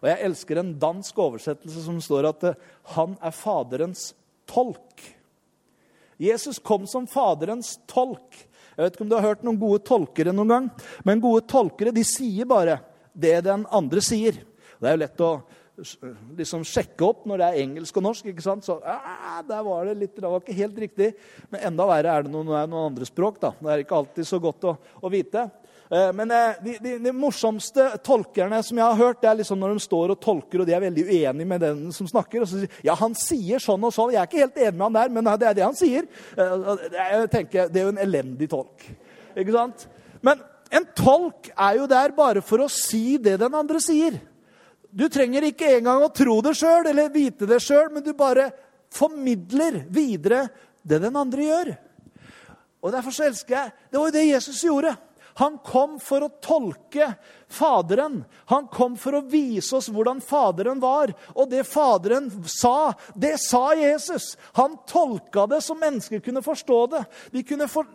Og 0.00 0.08
Jeg 0.08 0.26
elsker 0.26 0.58
en 0.58 0.72
dansk 0.80 1.18
oversettelse 1.22 1.84
som 1.84 2.00
står 2.02 2.30
at 2.32 2.46
eh, 2.50 2.60
han 2.96 3.14
er 3.22 3.34
Faderens 3.36 4.10
tolk. 4.50 5.04
Jesus 6.20 6.60
kom 6.60 6.86
som 6.90 7.06
Faderens 7.08 7.78
tolk. 7.88 8.36
Jeg 8.76 8.84
vet 8.84 8.96
ikke 8.96 9.06
om 9.06 9.10
du 9.10 9.16
har 9.16 9.28
hørt 9.30 9.44
noen 9.46 9.60
gode 9.60 9.80
tolkere 9.88 10.34
noen 10.36 10.52
gang, 10.52 10.68
men 11.04 11.22
gode 11.22 11.46
tolkere 11.48 11.94
de 11.96 12.04
sier 12.06 12.48
bare 12.48 12.78
det 13.12 13.38
den 13.46 13.64
andre 13.72 14.02
sier. 14.04 14.38
Det 14.80 14.88
er 14.88 14.96
jo 14.96 15.02
lett 15.02 15.24
å 15.24 15.32
liksom 16.36 16.64
sjekke 16.68 17.04
opp 17.06 17.24
når 17.28 17.40
det 17.40 17.46
er 17.48 17.62
engelsk 17.62 17.96
og 17.96 18.04
norsk. 18.04 18.28
ikke 18.30 18.44
sant? 18.44 18.66
Så 18.66 18.78
ah, 18.84 19.40
der 19.46 19.64
var 19.64 19.88
det 19.88 19.96
litt, 20.00 20.16
det 20.16 20.28
var 20.28 20.42
ikke 20.42 20.58
helt 20.60 20.78
riktig. 20.84 21.10
Men 21.52 21.64
enda 21.70 21.86
verre 21.88 22.14
er 22.14 22.26
det 22.26 22.32
noen, 22.34 22.52
noen 22.52 22.90
andre 22.90 23.08
språk. 23.08 23.40
da. 23.40 23.54
Det 23.56 23.72
er 23.72 23.84
ikke 23.84 23.98
alltid 24.00 24.28
så 24.28 24.40
godt 24.42 24.68
å, 24.68 24.76
å 25.00 25.12
vite. 25.12 25.46
Eh, 25.90 26.12
men 26.14 26.30
eh, 26.30 26.58
de, 26.62 26.76
de, 26.78 26.92
de, 27.02 27.12
morsomste 27.12 27.88
tolkerne 28.06 28.60
som 28.62 28.78
jeg 28.78 28.86
har 28.86 28.98
hørt, 28.98 29.18
det 29.22 29.30
er 29.30 29.40
liksom 29.40 29.58
når 29.58 29.74
de 29.74 29.82
står 29.82 30.12
og 30.14 30.20
tolker, 30.22 30.62
og 30.62 30.68
de 30.68 30.76
er 30.76 30.84
veldig 30.84 31.06
uenige 31.08 31.48
med 31.50 31.64
den 31.64 31.80
som 31.94 32.06
snakker. 32.06 32.44
og 32.44 32.50
så 32.50 32.60
sier 32.60 32.86
ja, 32.86 32.94
han 33.00 33.16
sier 33.18 33.62
sånn 33.62 33.88
og 33.88 33.94
sånn. 33.96 34.12
Jeg 34.14 34.22
er 34.22 34.30
ikke 34.30 34.44
helt 34.44 34.60
enig 34.60 34.76
med 34.76 34.86
han 34.86 34.98
der, 35.00 35.12
men 35.16 35.32
det 35.32 35.48
er 35.48 35.58
det 35.58 35.66
han 35.66 35.78
sier. 35.78 36.06
Eh, 36.36 36.70
jeg 36.94 37.32
tenker, 37.34 37.68
Det 37.68 37.82
er 37.82 37.88
jo 37.88 37.96
en 37.96 38.04
elendig 38.06 38.50
tolk. 38.52 38.86
Ikke 39.34 39.56
sant? 39.56 39.88
Men 40.22 40.46
en 40.70 40.86
tolk 40.94 41.50
er 41.56 41.80
jo 41.80 41.90
der 41.90 42.14
bare 42.14 42.46
for 42.46 42.62
å 42.62 42.70
si 42.70 43.18
det 43.18 43.40
den 43.42 43.58
andre 43.58 43.82
sier. 43.82 44.20
Du 44.90 45.08
trenger 45.10 45.48
ikke 45.50 45.74
engang 45.76 46.02
å 46.02 46.14
tro 46.14 46.38
det 46.42 46.54
sjøl 46.58 46.86
eller 46.90 47.10
vite 47.14 47.46
det 47.50 47.60
sjøl, 47.62 47.90
men 47.94 48.06
du 48.06 48.12
bare 48.14 48.50
formidler 48.90 49.84
videre 49.90 50.48
det 50.82 51.02
den 51.02 51.18
andre 51.18 51.46
gjør. 51.46 51.76
Og 52.80 52.94
Derfor 52.94 53.12
så 53.12 53.26
elsker 53.26 53.54
jeg 53.54 53.72
Det 53.90 53.98
var 53.98 54.06
jo 54.08 54.14
det 54.14 54.28
Jesus 54.30 54.62
gjorde. 54.64 54.94
Han 55.40 55.56
kom 55.64 55.96
for 56.02 56.26
å 56.26 56.32
tolke 56.44 57.14
Faderen. 57.50 58.20
Han 58.52 58.68
kom 58.70 58.94
for 59.00 59.16
å 59.18 59.24
vise 59.26 59.72
oss 59.78 59.88
hvordan 59.90 60.20
Faderen 60.22 60.82
var. 60.82 61.14
Og 61.34 61.48
det 61.50 61.64
Faderen 61.68 62.28
sa, 62.46 62.92
det 63.16 63.38
sa 63.42 63.72
Jesus. 63.78 64.34
Han 64.60 64.78
tolka 64.88 65.48
det 65.50 65.62
så 65.64 65.74
mennesker 65.78 66.22
kunne 66.24 66.44
forstå 66.44 66.80
det. 66.94 67.04
De 67.34 67.44
kunne 67.48 67.68
for 67.72 67.88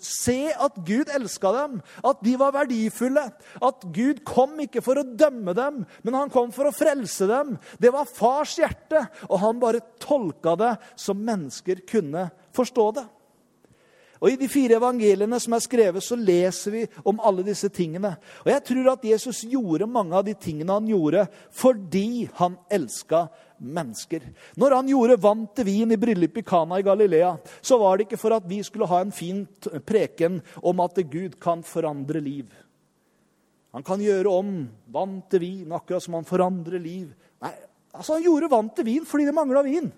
se 0.00 0.48
at 0.52 0.78
Gud 0.86 1.10
elska 1.12 1.52
dem, 1.52 1.80
at 2.04 2.22
de 2.24 2.34
var 2.40 2.54
verdifulle. 2.56 3.26
At 3.60 3.84
Gud 3.94 4.22
kom 4.28 4.56
ikke 4.64 4.82
for 4.84 5.00
å 5.00 5.04
dømme 5.04 5.54
dem, 5.56 5.82
men 6.02 6.16
han 6.16 6.32
kom 6.32 6.52
for 6.54 6.68
å 6.70 6.74
frelse 6.74 7.28
dem. 7.30 7.56
Det 7.80 7.92
var 7.94 8.08
fars 8.08 8.56
hjerte, 8.60 9.04
og 9.28 9.40
han 9.44 9.60
bare 9.62 9.84
tolka 10.02 10.56
det 10.60 10.74
som 11.00 11.20
mennesker 11.20 11.84
kunne 11.88 12.30
forstå 12.56 12.86
det. 13.00 13.06
Og 14.20 14.34
I 14.34 14.36
de 14.36 14.48
fire 14.52 14.76
evangeliene 14.76 15.38
som 15.40 15.54
er 15.56 15.62
skrevet, 15.64 16.04
så 16.04 16.16
leser 16.18 16.74
vi 16.74 16.82
om 17.08 17.20
alle 17.24 17.44
disse 17.46 17.70
tingene. 17.72 18.12
Og 18.44 18.50
Jeg 18.52 18.64
tror 18.68 18.90
at 18.92 19.04
Jesus 19.08 19.46
gjorde 19.48 19.88
mange 19.88 20.16
av 20.16 20.26
de 20.26 20.34
tingene 20.36 20.76
han 20.76 20.88
gjorde, 20.88 21.24
fordi 21.48 22.28
han 22.36 22.58
elska 22.68 23.26
mennesker. 23.60 24.26
Når 24.60 24.76
han 24.76 24.90
gjorde 24.92 25.20
vann 25.24 25.46
til 25.56 25.68
vin 25.68 25.96
i 25.96 26.00
bryllupet 26.00 26.42
i 26.42 26.48
Kana 26.50 26.80
i 26.80 26.84
Galilea, 26.84 27.32
så 27.64 27.78
var 27.80 27.96
det 27.96 28.08
ikke 28.08 28.20
for 28.20 28.36
at 28.36 28.48
vi 28.48 28.60
skulle 28.64 28.88
ha 28.90 29.00
en 29.00 29.12
fin 29.12 29.46
preken 29.88 30.40
om 30.60 30.84
at 30.84 31.00
Gud 31.08 31.38
kan 31.40 31.64
forandre 31.64 32.20
liv. 32.20 32.52
Han 33.72 33.86
kan 33.86 34.02
gjøre 34.02 34.32
om 34.34 34.52
vann 34.90 35.20
til 35.30 35.44
vin, 35.44 35.72
akkurat 35.72 36.04
som 36.04 36.18
han 36.18 36.28
forandrer 36.28 36.82
liv. 36.82 37.08
Nei, 37.40 37.52
altså 37.94 38.18
Han 38.18 38.26
gjorde 38.26 38.52
vann 38.52 38.70
til 38.74 38.88
vin 38.88 39.06
fordi 39.06 39.28
det 39.28 39.36
mangla 39.36 39.62
vin. 39.64 39.88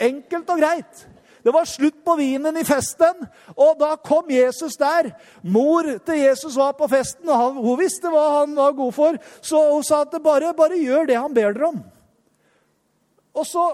Enkelt 0.00 0.52
og 0.52 0.60
greit. 0.60 1.04
Det 1.44 1.52
var 1.54 1.68
slutt 1.68 2.02
på 2.04 2.16
vinen 2.18 2.56
i 2.60 2.64
festen, 2.68 3.22
og 3.56 3.78
da 3.80 3.94
kom 3.96 4.28
Jesus 4.32 4.76
der. 4.80 5.12
Mor 5.42 5.86
til 6.06 6.20
Jesus 6.20 6.56
var 6.58 6.74
på 6.78 6.88
festen, 6.90 7.28
og 7.28 7.38
han, 7.38 7.60
hun 7.60 7.78
visste 7.80 8.12
hva 8.12 8.26
han 8.40 8.58
var 8.58 8.76
god 8.76 8.92
for. 8.96 9.20
Så 9.40 9.60
hun 9.72 9.86
sa 9.86 10.02
at 10.04 10.18
bare, 10.24 10.52
bare 10.56 10.80
gjør 10.80 11.08
det 11.08 11.16
han 11.16 11.34
ber 11.36 11.56
dere 11.56 11.70
om. 11.72 11.80
Og 13.40 13.46
så, 13.46 13.64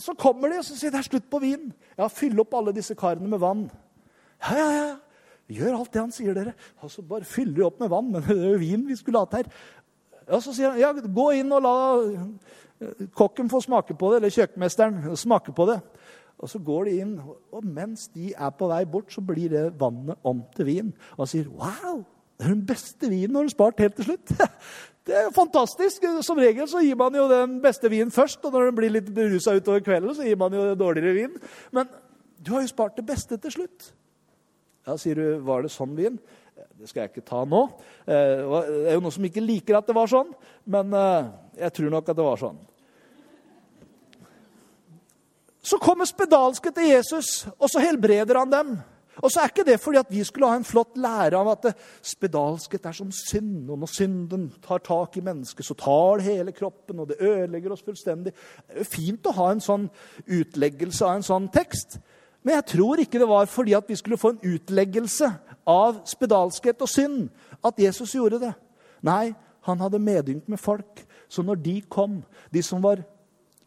så 0.00 0.14
kommer 0.18 0.48
de 0.52 0.60
og 0.62 0.66
så 0.66 0.78
sier 0.78 0.94
det 0.94 1.02
er 1.02 1.10
slutt 1.10 1.28
på 1.30 1.42
vinen. 1.42 1.74
Ja, 1.98 2.08
fyll 2.08 2.38
opp 2.40 2.54
alle 2.56 2.72
disse 2.76 2.96
karene 2.96 3.28
med 3.28 3.42
vann. 3.42 3.66
Ja, 4.40 4.56
ja, 4.56 4.70
ja. 4.78 4.90
Gjør 5.50 5.80
alt 5.80 5.92
det 5.92 6.00
han 6.00 6.14
sier, 6.14 6.34
dere. 6.36 6.54
Og 6.80 6.92
så 6.92 7.02
bare 7.02 7.26
fyller 7.26 7.58
de 7.58 7.66
opp 7.66 7.80
med 7.82 7.90
vann. 7.92 8.10
Men 8.14 8.24
det 8.24 8.38
er 8.38 8.54
jo 8.54 8.62
vin 8.62 8.86
vi 8.88 8.96
skulle 8.96 9.20
hatt 9.20 9.40
her. 9.40 9.52
Ja, 10.30 10.40
Så 10.40 10.54
sier 10.54 10.72
han 10.72 10.80
ja, 10.80 10.92
gå 10.94 11.30
inn 11.40 11.52
og 11.52 11.64
la 11.66 11.76
kokken 13.18 13.50
få 13.52 13.60
smake 13.60 13.94
på 13.98 14.10
det, 14.10 14.20
eller 14.20 14.32
kjøkkenmesteren 14.32 15.16
smake 15.18 15.52
på 15.52 15.66
det. 15.68 15.80
Og 16.40 16.48
så 16.48 16.60
går 16.64 16.88
de 16.88 16.94
inn, 17.02 17.18
og 17.52 17.66
mens 17.68 18.08
de 18.14 18.32
er 18.32 18.52
på 18.56 18.68
vei 18.70 18.84
bort, 18.88 19.12
så 19.12 19.20
blir 19.24 19.52
det 19.52 19.66
vannet 19.80 20.16
om 20.24 20.40
til 20.56 20.68
vin. 20.70 20.94
Og 21.18 21.26
han 21.26 21.30
sier 21.34 21.50
wow, 21.52 22.00
det 22.40 22.46
er 22.46 22.54
den 22.54 22.64
beste 22.68 23.10
vinen 23.12 23.36
har 23.36 23.44
du 23.44 23.52
spart 23.52 23.82
helt 23.84 23.98
til 24.00 24.12
slutt. 24.12 24.32
Det 25.10 25.14
er 25.16 25.24
jo 25.26 25.30
fantastisk. 25.32 26.04
Som 26.22 26.38
regel 26.38 26.66
så 26.68 26.82
gir 26.84 26.94
man 26.94 27.14
jo 27.16 27.24
den 27.26 27.56
beste 27.64 27.88
vinen 27.90 28.12
først. 28.14 28.44
Og 28.44 28.52
når 28.52 28.68
den 28.68 28.76
blir 28.76 28.92
litt 28.92 29.08
berusa 29.16 29.54
utover 29.56 29.80
kvelden, 29.82 30.12
så 30.14 30.26
gir 30.26 30.36
man 30.38 30.52
jo 30.54 30.74
dårligere 30.78 31.14
vin. 31.16 31.38
Men 31.74 31.88
du 32.38 32.52
har 32.52 32.62
jo 32.62 32.70
spart 32.70 33.00
det 33.00 33.06
beste 33.08 33.38
til 33.40 33.54
slutt. 33.54 33.88
Ja, 34.86 34.94
sier 35.00 35.18
du, 35.18 35.24
var 35.44 35.64
det 35.64 35.72
sånn 35.72 35.96
vin? 35.96 36.20
Det 36.80 36.88
skal 36.88 37.02
jeg 37.02 37.14
ikke 37.14 37.26
ta 37.26 37.42
nå. 37.48 37.62
Eh, 38.06 38.44
det 38.44 38.92
er 38.92 38.96
jo 38.96 39.02
noen 39.02 39.16
som 39.16 39.26
ikke 39.28 39.44
liker 39.44 39.80
at 39.80 39.88
det 39.88 39.96
var 39.96 40.08
sånn, 40.12 40.30
men 40.72 40.94
eh, 40.96 41.30
jeg 41.64 41.74
tror 41.76 41.92
nok 41.96 42.12
at 42.12 42.20
det 42.20 42.28
var 42.28 42.40
sånn. 42.40 42.60
Så 45.62 45.76
kommer 45.80 46.08
spedalske 46.08 46.72
til 46.72 46.88
Jesus, 46.94 47.48
og 47.58 47.68
så 47.70 47.82
helbreder 47.84 48.38
han 48.38 48.52
dem. 48.52 48.78
Og 49.20 49.28
så 49.32 49.42
er 49.42 49.50
ikke 49.50 49.66
det 49.66 49.80
fordi 49.82 49.98
at 50.00 50.12
vi 50.12 50.22
skulle 50.24 50.48
ha 50.48 50.56
en 50.56 50.64
flott 50.64 50.96
lære 51.00 51.36
av 51.36 51.50
at 51.52 51.66
spedalskhet 52.06 52.86
er 52.88 52.96
som 52.96 53.10
synd. 53.12 53.68
Og 53.68 53.82
når 53.82 53.90
synden 53.92 54.46
tar 54.64 54.80
tak 54.86 55.18
i 55.18 55.24
mennesket, 55.24 55.66
så 55.66 55.76
tar 55.76 56.20
det 56.20 56.28
hele 56.30 56.54
kroppen, 56.56 57.02
og 57.02 57.10
det 57.10 57.20
ødelegger 57.20 57.74
oss 57.74 57.84
fullstendig. 57.84 58.32
Det 58.32 58.86
er 58.86 58.88
fint 58.88 59.28
å 59.28 59.34
ha 59.36 59.50
en 59.52 59.60
sånn 59.64 59.88
utleggelse 60.24 61.04
av 61.04 61.18
en 61.18 61.26
sånn 61.26 61.50
tekst. 61.52 61.98
Men 62.42 62.56
jeg 62.56 62.68
tror 62.72 63.02
ikke 63.02 63.20
det 63.20 63.28
var 63.28 63.50
fordi 63.52 63.76
at 63.76 63.88
vi 63.90 63.98
skulle 64.00 64.20
få 64.20 64.32
en 64.32 64.54
utleggelse 64.54 65.28
av 65.68 66.00
spedalskhet 66.08 66.80
og 66.80 66.88
synd 66.88 67.28
at 67.66 67.82
Jesus 67.82 68.14
gjorde 68.16 68.40
det. 68.46 68.54
Nei, 69.04 69.34
han 69.68 69.82
hadde 69.84 70.00
medynk 70.00 70.48
med 70.48 70.60
folk. 70.60 71.04
Så 71.28 71.44
når 71.44 71.60
de 71.60 71.76
kom, 71.92 72.22
de 72.48 72.62
som 72.64 72.80
var 72.82 73.02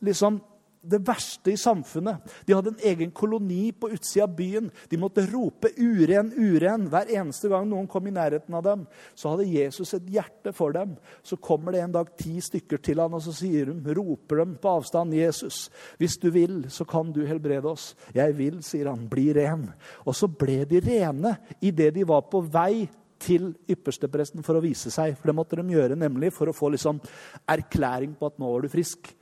liksom 0.01 0.41
det 0.83 0.99
verste 1.07 1.53
i 1.53 1.59
samfunnet. 1.59 2.23
De 2.45 2.53
hadde 2.53 2.73
en 2.73 2.85
egen 2.91 3.11
koloni 3.15 3.71
på 3.71 3.89
utsida 3.95 4.25
av 4.27 4.35
byen. 4.35 4.69
De 4.89 4.99
måtte 4.99 5.25
rope 5.31 5.71
'uren, 5.77 6.31
uren' 6.35 6.89
hver 6.91 7.11
eneste 7.15 7.49
gang 7.49 7.69
noen 7.69 7.87
kom 7.87 8.07
i 8.07 8.11
nærheten 8.11 8.53
av 8.53 8.63
dem. 8.63 8.85
Så 9.15 9.31
hadde 9.31 9.47
Jesus 9.47 9.93
et 9.93 10.09
hjerte 10.11 10.53
for 10.53 10.75
dem. 10.75 10.97
Så 11.23 11.37
kommer 11.37 11.71
det 11.71 11.81
en 11.81 11.95
dag 11.95 12.11
ti 12.17 12.39
stykker 12.41 12.81
til 12.83 12.99
han, 12.99 13.13
og 13.13 13.21
så 13.21 13.33
sier 13.33 13.71
de, 13.71 13.93
roper 13.95 14.43
dem 14.43 14.57
på 14.61 14.75
avstand 14.77 15.13
'Jesus, 15.13 15.69
hvis 15.97 16.17
du 16.17 16.29
vil, 16.31 16.65
så 16.69 16.85
kan 16.85 17.11
du 17.11 17.25
helbrede 17.25 17.69
oss'. 17.69 17.95
'Jeg 18.13 18.37
vil', 18.37 18.61
sier 18.63 18.89
han. 18.89 19.07
'Bli 19.07 19.33
ren'. 19.33 19.71
Og 20.05 20.15
så 20.15 20.27
ble 20.27 20.65
de 20.65 20.79
rene 20.79 21.37
idet 21.61 21.93
de 21.93 22.03
var 22.03 22.21
på 22.21 22.41
vei 22.41 22.89
til 23.23 23.53
ypperstepresten 23.69 24.43
for 24.43 24.57
å 24.57 24.63
vise 24.63 24.91
seg. 24.91 25.15
For 25.17 25.27
det 25.27 25.35
måtte 25.35 25.55
de 25.55 25.63
gjøre 25.63 25.95
nemlig 25.95 26.33
for 26.33 26.49
å 26.49 26.55
få 26.55 26.73
liksom 26.73 26.99
erklæring 27.47 28.17
på 28.19 28.25
at 28.25 28.39
nå 28.39 28.51
var 28.51 28.61
du 28.61 28.67
frisk. 28.67 29.15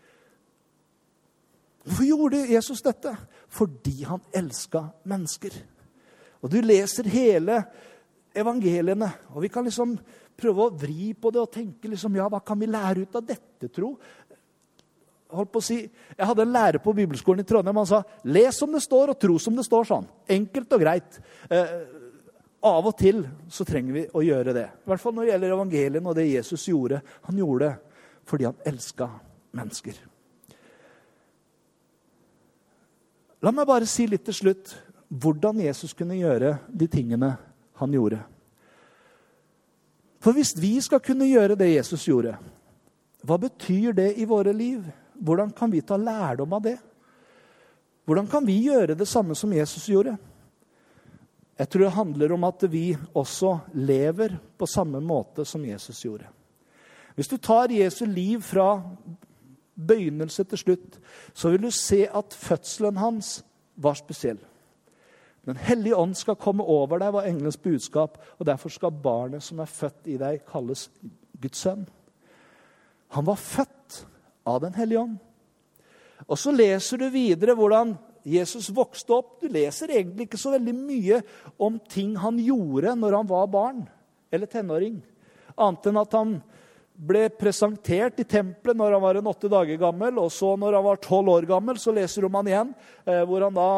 Hvorfor 1.83 2.05
gjorde 2.05 2.45
Jesus 2.51 2.81
dette? 2.85 3.13
Fordi 3.49 4.03
han 4.05 4.21
elska 4.33 4.85
mennesker. 5.09 5.55
Og 6.41 6.49
Du 6.49 6.59
leser 6.61 7.09
hele 7.09 7.63
evangeliene, 8.35 9.11
og 9.33 9.41
vi 9.43 9.49
kan 9.51 9.65
liksom 9.65 9.97
prøve 10.37 10.65
å 10.65 10.73
vri 10.73 11.11
på 11.13 11.31
det 11.33 11.41
og 11.41 11.51
tenke 11.53 11.89
liksom, 11.91 12.15
ja, 12.17 12.29
hva 12.31 12.39
kan 12.45 12.59
vi 12.59 12.69
lære 12.69 13.05
ut 13.05 13.17
av 13.19 13.25
dette, 13.27 13.69
tro? 13.69 13.91
Holdt 15.31 15.51
på 15.51 15.61
å 15.61 15.63
si, 15.63 15.79
Jeg 16.17 16.27
hadde 16.27 16.43
en 16.43 16.53
lærer 16.53 16.83
på 16.83 16.93
bibelskolen 16.93 17.39
i 17.39 17.47
Trondheim. 17.47 17.77
Han 17.77 17.85
sa 17.85 18.03
'les 18.25 18.51
som 18.51 18.71
det 18.71 18.81
står, 18.81 19.09
og 19.09 19.19
tro 19.19 19.37
som 19.39 19.55
det 19.55 19.65
står'. 19.65 19.87
sånn. 19.87 20.07
Enkelt 20.27 20.73
og 20.73 20.79
greit. 20.79 21.19
Eh, 21.49 21.67
av 22.63 22.85
og 22.85 22.97
til 22.97 23.27
så 23.49 23.65
trenger 23.65 23.93
vi 23.93 24.07
å 24.07 24.21
gjøre 24.21 24.53
det. 24.53 24.65
I 24.65 24.89
hvert 24.89 24.99
fall 24.99 25.13
når 25.13 25.25
det 25.25 25.31
gjelder 25.31 25.51
evangeliene 25.51 26.09
og 26.09 26.15
det 26.15 26.31
Jesus 26.31 26.65
gjorde. 26.65 27.01
Han 27.23 27.37
gjorde 27.37 27.59
det 27.59 27.77
fordi 28.25 28.43
han 28.43 28.55
elska 28.65 29.09
mennesker. 29.53 30.10
La 33.41 33.53
meg 33.53 33.67
bare 33.67 33.89
si 33.89 34.05
litt 34.09 34.25
til 34.27 34.37
slutt 34.37 34.75
hvordan 35.11 35.59
Jesus 35.63 35.95
kunne 35.97 36.19
gjøre 36.19 36.55
de 36.67 36.87
tingene 36.87 37.33
han 37.81 37.95
gjorde. 37.95 38.21
For 40.21 40.37
hvis 40.37 40.53
vi 40.61 40.75
skal 40.83 41.01
kunne 41.03 41.25
gjøre 41.25 41.57
det 41.57 41.71
Jesus 41.73 42.05
gjorde, 42.05 42.35
hva 43.25 43.37
betyr 43.41 43.95
det 43.97 44.11
i 44.21 44.27
våre 44.29 44.53
liv? 44.53 44.85
Hvordan 45.21 45.51
kan 45.53 45.71
vi 45.73 45.81
ta 45.85 45.97
lærdom 45.97 46.53
av 46.53 46.61
det? 46.65 46.77
Hvordan 48.05 48.27
kan 48.29 48.45
vi 48.45 48.57
gjøre 48.65 48.97
det 48.97 49.07
samme 49.09 49.35
som 49.37 49.53
Jesus 49.53 49.89
gjorde? 49.89 50.15
Jeg 51.57 51.69
tror 51.69 51.83
det 51.85 51.97
handler 51.97 52.31
om 52.33 52.45
at 52.47 52.63
vi 52.71 52.85
også 53.13 53.57
lever 53.73 54.37
på 54.57 54.69
samme 54.69 55.01
måte 55.01 55.45
som 55.45 55.65
Jesus 55.65 55.99
gjorde. 56.05 56.29
Hvis 57.15 57.29
du 57.29 57.37
tar 57.37 57.73
Jesu 57.73 58.05
liv 58.05 58.41
fra 58.41 58.81
begynnelse 59.87 60.43
til 60.43 60.57
slutt, 60.57 60.99
så 61.33 61.51
vil 61.51 61.65
du 61.65 61.71
se 61.71 62.05
at 62.07 62.33
fødselen 62.33 62.97
hans 62.97 63.39
var 63.75 63.97
spesiell. 63.99 64.39
Den 65.45 65.57
hellige 65.57 65.97
ånd 65.97 66.13
skal 66.15 66.37
komme 66.37 66.63
over 66.63 67.01
deg, 67.01 67.13
var 67.13 67.25
engelens 67.25 67.57
budskap. 67.57 68.19
og 68.39 68.45
Derfor 68.45 68.69
skal 68.69 68.93
barnet 69.03 69.43
som 69.43 69.59
er 69.59 69.69
født 69.69 70.11
i 70.13 70.19
deg, 70.21 70.43
kalles 70.45 70.89
Guds 71.41 71.63
sønn. 71.63 71.87
Han 73.17 73.25
var 73.25 73.35
født 73.35 74.05
av 74.45 74.61
Den 74.61 74.73
hellige 74.73 74.99
ånd. 74.99 75.17
Og 76.27 76.37
så 76.37 76.53
leser 76.53 76.97
du 77.01 77.09
videre 77.09 77.55
hvordan 77.57 77.95
Jesus 78.25 78.69
vokste 78.73 79.15
opp. 79.17 79.39
Du 79.41 79.49
leser 79.49 79.89
egentlig 79.89 80.27
ikke 80.27 80.39
så 80.39 80.53
veldig 80.53 80.73
mye 80.77 81.21
om 81.61 81.79
ting 81.89 82.13
han 82.21 82.37
gjorde 82.41 82.93
når 82.97 83.17
han 83.17 83.29
var 83.29 83.49
barn 83.51 83.81
eller 84.31 84.49
tenåring. 84.49 84.99
Annet 85.57 85.89
enn 85.89 86.01
at 86.01 86.15
han 86.15 86.35
ble 87.01 87.23
presentert 87.33 88.19
i 88.21 88.25
tempelet 88.29 88.77
når 88.77 88.95
han 88.95 89.01
var 89.03 89.17
en 89.17 89.29
åtte 89.31 89.49
dager 89.49 89.79
gammel. 89.81 90.19
Og 90.21 90.29
så 90.33 90.53
når 90.59 90.77
han 90.77 90.85
var 90.85 91.01
tolv 91.01 91.33
år 91.33 91.47
gammel, 91.49 91.79
så 91.81 91.93
leser 91.95 92.27
om 92.27 92.37
han 92.37 92.51
igjen, 92.51 92.75
eh, 93.05 93.23
hvor 93.25 93.47
han 93.47 93.57
da 93.57 93.71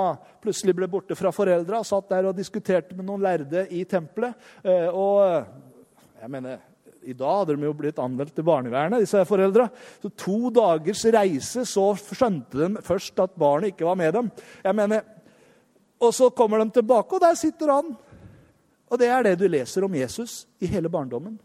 plutselig 0.43 0.75
ble 0.77 0.89
borte 0.91 1.15
fra 1.15 1.31
foreldra 1.35 1.83
satt 1.87 2.11
der 2.11 2.27
og 2.29 2.37
diskuterte 2.37 2.97
med 2.97 3.07
noen 3.07 3.23
lærde 3.23 3.65
i 3.71 3.85
tempelet. 3.87 4.35
Eh, 4.63 4.89
og 4.91 5.23
jeg 6.19 6.31
mener, 6.35 6.59
i 7.03 7.15
dag 7.15 7.41
hadde 7.41 7.55
de 7.55 7.67
jo 7.67 7.75
blitt 7.75 7.99
anmeldt 7.99 8.35
til 8.35 8.47
barnevernet, 8.47 9.03
disse 9.03 9.23
foreldra. 9.27 9.69
Så 10.03 10.11
to 10.19 10.51
dagers 10.55 11.03
reise, 11.15 11.65
så 11.67 11.89
skjønte 11.99 12.59
de 12.59 12.83
først 12.83 13.19
at 13.23 13.35
barnet 13.39 13.73
ikke 13.73 13.87
var 13.87 13.99
med 13.99 14.15
dem. 14.19 14.31
Jeg 14.63 14.79
mener, 14.79 15.09
Og 16.03 16.11
så 16.11 16.27
kommer 16.35 16.59
de 16.59 16.69
tilbake, 16.75 17.15
og 17.15 17.21
der 17.21 17.35
sitter 17.39 17.69
han. 17.71 17.93
Og 18.91 18.99
det 18.99 19.07
er 19.07 19.23
det 19.23 19.37
du 19.39 19.47
leser 19.47 19.85
om 19.85 19.93
Jesus 19.95 20.45
i 20.59 20.67
hele 20.67 20.89
barndommen. 20.91 21.39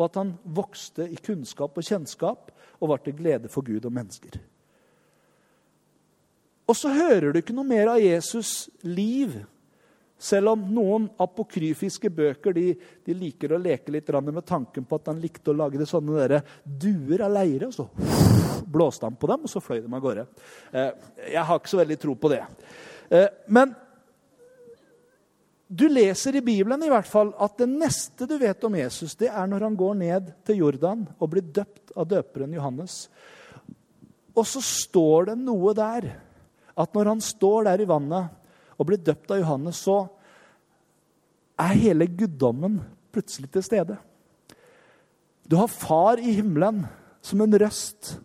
Og 0.00 0.06
at 0.08 0.16
han 0.16 0.32
vokste 0.56 1.04
i 1.12 1.20
kunnskap 1.20 1.76
og 1.76 1.84
kjennskap 1.84 2.50
og 2.80 2.88
var 2.94 3.04
til 3.04 3.18
glede 3.18 3.50
for 3.52 3.66
Gud 3.66 3.84
og 3.84 3.92
mennesker. 3.92 4.40
Og 6.70 6.76
så 6.78 6.92
hører 6.94 7.32
du 7.32 7.40
ikke 7.40 7.54
noe 7.56 7.68
mer 7.68 7.90
av 7.92 8.00
Jesus' 8.00 8.70
liv 8.86 9.34
selv 10.20 10.52
om 10.52 10.64
noen 10.74 11.06
apokryfiske 11.20 12.10
bøker 12.12 12.54
de, 12.54 12.66
de 13.06 13.16
liker 13.16 13.54
å 13.56 13.60
leke 13.60 13.92
litt 13.92 14.08
med 14.12 14.44
tanken 14.46 14.84
på 14.84 14.98
at 15.00 15.08
han 15.08 15.20
likte 15.20 15.50
å 15.50 15.56
lage 15.56 15.80
det 15.80 15.88
sånne 15.88 16.28
der 16.28 16.42
duer 16.64 17.24
av 17.24 17.32
leire. 17.38 17.70
og 17.70 17.74
Så 17.74 17.88
blåste 18.68 19.08
han 19.08 19.16
på 19.16 19.30
dem, 19.30 19.46
og 19.48 19.50
så 19.50 19.62
fløy 19.64 19.80
de 19.80 19.88
av 19.88 20.02
gårde. 20.04 20.26
Eh, 20.72 20.90
jeg 21.32 21.46
har 21.48 21.60
ikke 21.60 21.72
så 21.72 21.80
veldig 21.80 21.98
tro 22.02 22.14
på 22.20 22.32
det. 22.34 22.42
Eh, 23.10 23.28
men 23.48 23.72
du 25.70 25.84
leser 25.86 26.34
i 26.34 26.42
Bibelen 26.42 26.82
i 26.82 26.90
hvert 26.90 27.06
fall 27.06 27.28
at 27.38 27.60
det 27.60 27.68
neste 27.70 28.26
du 28.26 28.34
vet 28.40 28.64
om 28.66 28.74
Jesus, 28.74 29.14
det 29.14 29.28
er 29.30 29.46
når 29.46 29.68
han 29.68 29.76
går 29.78 30.00
ned 30.00 30.32
til 30.42 30.64
Jordan 30.64 31.04
og 31.14 31.30
blir 31.30 31.46
døpt 31.46 31.92
av 31.94 32.08
døperen 32.10 32.56
Johannes. 32.56 33.04
Og 34.34 34.42
så 34.50 34.62
står 34.66 35.30
det 35.30 35.36
noe 35.38 35.74
der 35.78 36.08
at 36.74 36.96
når 36.96 37.12
han 37.12 37.22
står 37.22 37.68
der 37.68 37.84
i 37.84 37.86
vannet 37.86 38.34
og 38.74 38.88
blir 38.90 38.98
døpt 38.98 39.30
av 39.30 39.44
Johannes, 39.44 39.78
så 39.78 40.08
er 41.60 41.78
hele 41.78 42.10
guddommen 42.18 42.80
plutselig 43.14 43.52
til 43.54 43.62
stede. 43.62 44.00
Du 45.46 45.54
har 45.60 45.70
Far 45.70 46.18
i 46.18 46.34
himmelen 46.34 46.82
som 47.22 47.46
en 47.46 47.58
røst. 47.62 48.16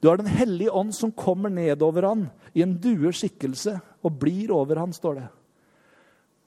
Du 0.00 0.08
har 0.08 0.16
Den 0.16 0.32
hellige 0.40 0.72
ånd 0.72 0.96
som 0.96 1.12
kommer 1.12 1.52
nedover 1.52 2.08
han 2.08 2.28
i 2.56 2.64
en 2.64 2.78
dueskikkelse 2.80 3.76
og 4.00 4.20
blir 4.24 4.56
over 4.56 4.80
han, 4.80 4.92
står 4.92 5.20
det. 5.20 5.30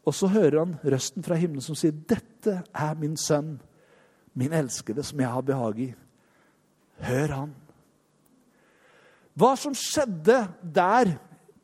Og 0.08 0.15
så 0.15 0.30
hører 0.32 0.62
han 0.62 0.76
røsten 0.88 1.26
fra 1.26 1.36
himmelen 1.36 1.63
som 1.63 1.76
sier, 1.76 1.91
'Dette 1.91 2.63
er 2.74 2.93
min 2.96 3.17
sønn, 3.17 3.60
min 4.34 4.54
elskede, 4.54 5.04
som 5.04 5.20
jeg 5.20 5.30
har 5.30 5.41
behag 5.41 5.80
i.' 5.80 5.96
Hør 6.98 7.28
han. 7.28 7.56
Hva 9.38 9.56
som 9.56 9.76
skjedde 9.78 10.48
der 10.63 11.12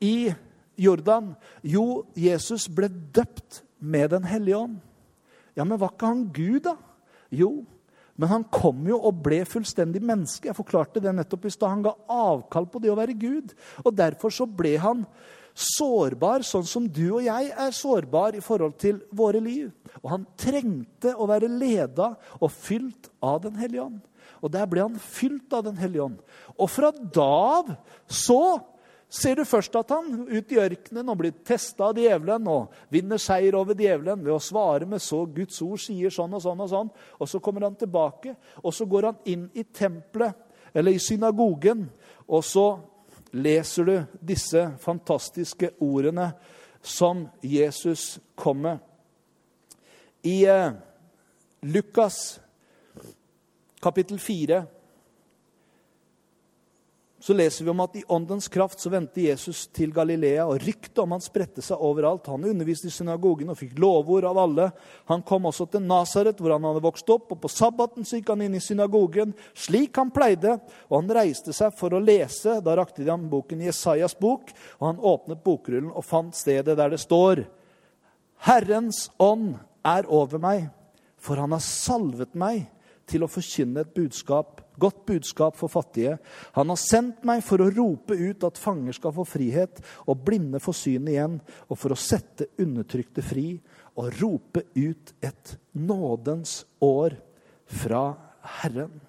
i 0.02 0.34
Jordan? 0.78 1.34
Jo, 1.64 2.06
Jesus 2.14 2.68
ble 2.68 2.88
døpt 2.88 3.64
med 3.80 4.10
Den 4.10 4.24
hellige 4.24 4.58
ånd. 4.58 4.78
Ja, 5.56 5.64
men 5.64 5.80
var 5.80 5.94
ikke 5.94 6.06
han 6.06 6.28
Gud, 6.34 6.60
da? 6.60 6.76
Jo, 7.32 7.66
men 8.16 8.30
han 8.30 8.46
kom 8.54 8.86
jo 8.86 9.00
og 9.02 9.24
ble 9.26 9.42
fullstendig 9.50 10.02
menneske. 10.06 10.48
Jeg 10.50 10.58
forklarte 10.58 11.02
det 11.02 11.16
nettopp 11.16 11.48
i 11.50 11.54
stad. 11.54 11.70
Han 11.70 11.86
ga 11.86 11.96
avkall 12.14 12.68
på 12.70 12.82
det 12.82 12.92
å 12.94 12.98
være 12.98 13.18
Gud. 13.18 13.56
Og 13.84 13.96
derfor 13.98 14.34
så 14.34 14.46
ble 14.46 14.76
han 14.82 15.06
sårbar, 15.54 16.44
sånn 16.46 16.66
som 16.66 16.88
du 16.90 17.06
og 17.14 17.24
jeg 17.26 17.52
er 17.52 17.76
sårbar 17.76 18.38
i 18.38 18.42
forhold 18.44 18.76
til 18.82 19.00
våre 19.14 19.42
liv. 19.44 19.70
Og 20.02 20.10
han 20.16 20.26
trengte 20.40 21.14
å 21.14 21.28
være 21.30 21.52
leda 21.52 22.14
og 22.40 22.52
fylt 22.52 23.12
av 23.22 23.44
Den 23.46 23.56
hellige 23.62 23.86
ånd. 23.86 24.02
Og 24.44 24.52
der 24.52 24.68
ble 24.68 24.84
han 24.84 25.00
fylt 25.00 25.54
av 25.54 25.66
Den 25.70 25.78
hellige 25.80 26.10
ånd. 26.10 26.22
Og 26.58 26.70
fra 26.70 26.92
da 26.92 27.32
av 27.60 27.74
så 28.10 28.60
ser 29.14 29.38
du 29.38 29.46
først 29.46 29.76
at 29.78 29.92
han 29.94 30.26
ut 30.26 30.52
i 30.52 30.58
ørkenen 30.58 31.12
og 31.12 31.20
blir 31.20 31.36
testa 31.46 31.92
av 31.92 32.00
djevelen 32.02 32.48
og 32.50 32.74
vinner 32.94 33.22
seier 33.22 33.54
over 33.60 33.78
djevelen 33.78 34.24
ved 34.26 34.34
å 34.34 34.42
svare 34.42 34.88
med 34.90 35.04
så 35.06 35.22
Guds 35.30 35.62
ord 35.62 35.82
sier 35.84 36.14
sånn 36.14 36.34
og 36.34 36.42
sånn 36.42 36.64
og 36.66 36.72
sånn. 36.72 36.90
Og 37.22 37.30
så 37.30 37.42
kommer 37.44 37.68
han 37.68 37.78
tilbake, 37.78 38.34
og 38.64 38.74
så 38.74 38.90
går 38.90 39.12
han 39.12 39.22
inn 39.30 39.46
i 39.54 39.68
tempelet, 39.70 40.34
eller 40.74 40.98
i 40.98 41.04
synagogen, 41.04 41.86
og 42.26 42.42
så 42.42 42.66
leser 43.34 43.84
du 43.84 43.96
disse 44.22 44.62
fantastiske 44.80 45.72
ordene 45.82 46.32
som 46.82 47.26
Jesus 47.42 48.20
kom 48.36 48.62
med. 48.62 48.78
I 50.22 50.46
eh, 50.46 50.72
Lukas 51.62 52.40
kapittel 53.82 54.20
4 54.20 54.64
så 57.24 57.34
leser 57.34 57.64
vi 57.64 57.72
om 57.72 57.80
at 57.80 57.94
i 57.96 58.02
åndens 58.12 58.50
kraft 58.52 58.82
så 58.84 58.90
vendte 58.92 59.22
Jesus 59.24 59.62
til 59.72 59.94
Galilea, 59.96 60.44
og 60.44 60.60
ryktet 60.60 61.00
om 61.00 61.14
han 61.16 61.22
spredte 61.24 61.64
seg 61.64 61.80
overalt. 61.80 62.26
Han 62.28 62.44
underviste 62.50 62.90
i 62.90 62.92
synagogen 62.92 63.54
og 63.54 63.56
fikk 63.62 63.78
lovord 63.80 64.28
av 64.28 64.42
alle. 64.42 64.66
Han 65.08 65.24
kom 65.24 65.48
også 65.48 65.70
til 65.72 65.86
Nasaret, 65.88 66.36
hvor 66.36 66.52
han 66.52 66.68
hadde 66.68 66.82
vokst 66.84 67.14
opp, 67.16 67.32
og 67.32 67.40
på 67.46 67.52
sabbaten 67.54 68.04
så 68.04 68.20
gikk 68.20 68.34
han 68.34 68.44
inn 68.44 68.58
i 68.60 68.62
synagogen, 68.66 69.32
slik 69.56 69.96
han 70.02 70.12
pleide, 70.12 70.58
og 70.90 70.98
han 70.98 71.14
reiste 71.16 71.56
seg 71.56 71.72
for 71.80 71.96
å 71.96 72.04
lese. 72.04 72.58
Da 72.60 72.76
rakte 72.76 73.06
de 73.06 73.14
ham 73.14 73.24
boken 73.32 73.64
Jesajas 73.70 74.18
bok, 74.20 74.52
og 74.82 74.90
han 74.90 75.00
åpnet 75.14 75.46
bokrullen 75.48 75.94
og 75.96 76.04
fant 76.04 76.36
stedet 76.36 76.76
der 76.76 76.92
det 76.92 77.00
står 77.06 77.46
Herrens 78.50 79.06
ånd 79.24 79.54
er 79.88 80.12
over 80.12 80.44
meg, 80.44 80.68
for 81.16 81.40
han 81.40 81.56
har 81.56 81.64
salvet 81.64 82.36
meg 82.36 82.66
til 83.08 83.24
å 83.24 83.32
forkynne 83.32 83.88
et 83.88 83.96
budskap 83.96 84.60
godt 84.80 85.06
budskap 85.06 85.58
for 85.58 85.72
fattige. 85.72 86.18
Han 86.58 86.72
har 86.72 86.80
sendt 86.80 87.24
meg 87.28 87.44
for 87.46 87.62
å 87.62 87.70
rope 87.74 88.18
ut 88.18 88.44
at 88.48 88.60
fanger 88.62 88.96
skal 88.98 89.14
få 89.16 89.26
frihet, 89.28 89.82
og 90.08 90.24
blinde 90.26 90.62
få 90.64 90.74
syn 90.76 91.10
igjen, 91.12 91.40
og 91.70 91.80
for 91.80 91.94
å 91.94 92.00
sette 92.00 92.50
undertrykte 92.62 93.26
fri, 93.26 93.48
og 94.00 94.14
rope 94.22 94.66
ut 94.76 95.14
et 95.22 95.56
nådens 95.78 96.64
år 96.82 97.18
fra 97.70 98.06
Herren. 98.62 99.02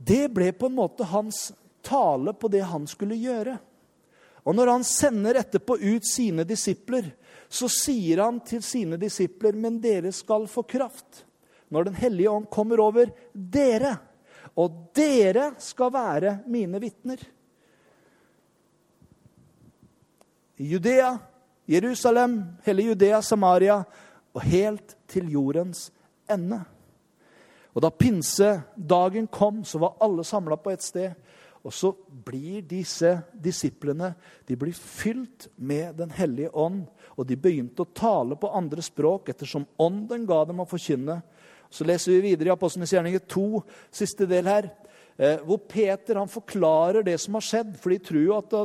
Det 0.00 0.28
ble 0.32 0.52
på 0.56 0.70
en 0.70 0.78
måte 0.78 1.04
hans 1.10 1.50
tale 1.84 2.32
på 2.32 2.48
det 2.48 2.64
han 2.64 2.86
skulle 2.88 3.18
gjøre. 3.20 3.58
Og 4.48 4.56
når 4.56 4.70
han 4.72 4.84
sender 4.88 5.36
etterpå 5.42 5.76
ut 5.76 6.06
sine 6.08 6.46
disipler, 6.48 7.10
så 7.50 7.68
sier 7.68 8.22
han 8.24 8.38
til 8.46 8.62
sine 8.64 8.96
disipler, 9.00 9.52
men 9.52 9.76
dere 9.82 10.12
skal 10.16 10.46
få 10.48 10.64
kraft 10.64 11.26
når 11.70 11.84
Den 11.84 11.94
hellige 11.94 12.30
ånd 12.30 12.48
kommer 12.50 12.80
over 12.82 13.10
dere. 13.32 13.96
Og 14.58 14.90
dere 14.94 15.52
skal 15.62 15.92
være 15.94 16.38
mine 16.50 16.80
vitner. 16.82 17.22
Judea, 20.60 21.14
Jerusalem, 21.70 22.42
hele 22.66 22.90
Judea, 22.90 23.22
Samaria 23.22 23.78
og 24.34 24.42
helt 24.42 24.96
til 25.08 25.30
jordens 25.32 25.88
ende. 26.30 26.60
Og 27.74 27.82
Da 27.82 27.90
pinsedagen 27.90 29.26
kom, 29.26 29.64
så 29.64 29.78
var 29.78 29.96
alle 30.00 30.24
samla 30.24 30.56
på 30.56 30.70
et 30.70 30.82
sted. 30.82 31.14
Og 31.64 31.72
så 31.72 31.92
blir 32.24 32.62
disse 32.64 33.18
disiplene 33.32 34.14
de 34.48 34.56
blir 34.56 34.72
fylt 34.72 35.48
med 35.56 35.94
Den 35.96 36.10
hellige 36.10 36.50
ånd. 36.54 36.86
Og 37.16 37.26
de 37.26 37.36
begynte 37.36 37.84
å 37.84 37.92
tale 37.94 38.36
på 38.36 38.50
andre 38.56 38.82
språk 38.82 39.28
ettersom 39.28 39.66
ånden 39.78 40.26
ga 40.26 40.44
dem 40.44 40.60
å 40.60 40.68
forkynne. 40.68 41.20
Så 41.70 41.86
leser 41.86 42.16
vi 42.16 42.32
videre 42.32 42.50
i 42.50 42.54
Apostlenes 42.54 42.92
gjerninger 42.92 43.22
2, 43.30 43.62
siste 43.94 44.26
del 44.28 44.48
her, 44.50 44.70
eh, 45.16 45.38
hvor 45.46 45.60
Peter 45.70 46.18
han 46.18 46.30
forklarer 46.30 47.06
det 47.06 47.14
som 47.22 47.38
har 47.38 47.46
skjedd. 47.46 47.76
For 47.78 47.94
de 47.94 48.00
tror 48.02 48.24
jo 48.24 48.38
at 48.38 48.56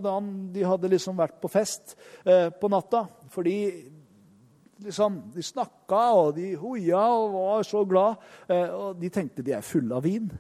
de 0.56 0.66
hadde 0.66 0.92
liksom 0.96 1.20
vært 1.20 1.38
på 1.42 1.52
fest 1.54 1.94
eh, 2.26 2.50
på 2.50 2.72
natta. 2.74 3.06
Fordi 3.30 3.60
liksom, 4.88 5.22
de 5.36 5.46
snakka 5.46 6.02
og 6.18 6.34
de 6.40 6.56
hoia 6.60 7.06
og 7.14 7.38
var 7.38 7.70
så 7.70 7.86
glad. 7.86 8.26
Eh, 8.50 8.74
og 8.74 8.98
de 9.02 9.14
tenkte 9.14 9.46
de 9.46 9.54
er 9.54 9.66
fulle 9.66 9.96
av 9.96 10.06
vin. 10.06 10.32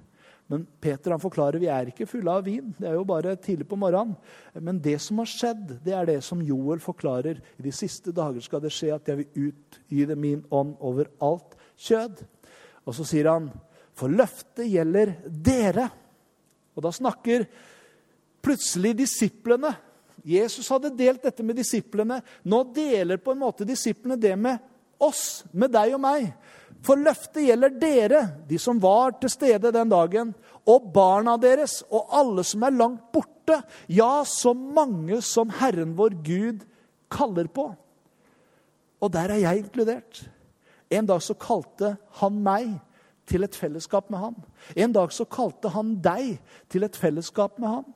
Men 0.49 0.65
Peter 0.82 1.10
han 1.10 1.21
forklarer 1.21 1.62
vi 1.62 1.69
er 1.73 1.89
ikke 1.89 2.08
fulle 2.10 2.34
av 2.34 2.45
vin. 2.45 2.73
Det 2.78 2.89
er 2.89 2.97
jo 2.97 3.06
bare 3.08 3.34
tidlig 3.41 3.65
på 3.69 3.80
morgenen. 3.82 4.13
Men 4.62 4.82
det 4.82 4.99
som 5.01 5.21
har 5.21 5.30
skjedd, 5.30 5.80
det 5.86 5.93
er 5.97 6.10
det 6.10 6.19
som 6.25 6.41
Joel 6.45 6.82
forklarer. 6.84 7.41
I 7.58 7.65
de 7.65 7.73
siste 7.73 8.13
dager 8.13 8.45
skal 8.45 8.62
det 8.62 8.73
skje 8.73 8.93
at 8.93 9.10
jeg 9.10 9.23
vil 9.23 9.49
utgyte 9.49 10.17
min 10.17 10.43
ånd 10.54 10.75
over 10.86 11.10
alt 11.25 11.58
kjød. 11.78 12.24
Og 12.86 12.96
så 12.98 13.06
sier 13.08 13.32
han, 13.32 13.50
for 13.96 14.12
løftet 14.12 14.68
gjelder 14.70 15.16
dere. 15.26 15.88
Og 16.76 16.84
da 16.84 16.92
snakker 16.94 17.48
plutselig 18.44 18.94
disiplene. 19.00 19.72
Jesus 20.26 20.68
hadde 20.74 20.94
delt 20.98 21.24
dette 21.26 21.46
med 21.46 21.58
disiplene. 21.60 22.20
Nå 22.44 22.64
deler 22.76 23.22
på 23.22 23.34
en 23.34 23.44
måte 23.46 23.68
disiplene 23.68 24.18
det 24.20 24.36
med 24.40 24.60
oss, 25.02 25.46
med 25.54 25.74
deg 25.74 25.96
og 25.96 26.04
meg. 26.04 26.28
For 26.86 27.00
løftet 27.00 27.48
gjelder 27.48 27.78
dere, 27.82 28.22
de 28.46 28.60
som 28.62 28.80
var 28.82 29.16
til 29.22 29.32
stede 29.34 29.72
den 29.74 29.90
dagen, 29.90 30.34
og 30.66 30.90
barna 30.94 31.36
deres 31.42 31.80
og 31.94 32.10
alle 32.14 32.46
som 32.46 32.66
er 32.66 32.78
langt 32.78 33.10
borte, 33.14 33.62
ja, 33.88 34.26
så 34.26 34.54
mange 34.54 35.22
som 35.26 35.52
Herren 35.62 35.94
vår 35.98 36.18
Gud 36.26 36.64
kaller 37.14 37.50
på. 37.50 37.70
Og 39.02 39.12
der 39.14 39.36
er 39.36 39.44
jeg 39.44 39.66
inkludert. 39.66 40.24
En 40.89 41.08
dag 41.10 41.21
så 41.24 41.36
kalte 41.39 41.95
han 42.21 42.41
meg 42.45 42.76
til 43.26 43.45
et 43.45 43.58
fellesskap 43.58 44.12
med 44.13 44.21
han. 44.21 44.36
En 44.78 44.93
dag 44.93 45.13
så 45.13 45.26
kalte 45.26 45.71
han 45.74 45.95
deg 46.04 46.38
til 46.69 46.86
et 46.86 46.98
fellesskap 47.00 47.58
med 47.62 47.71
han. 47.71 47.88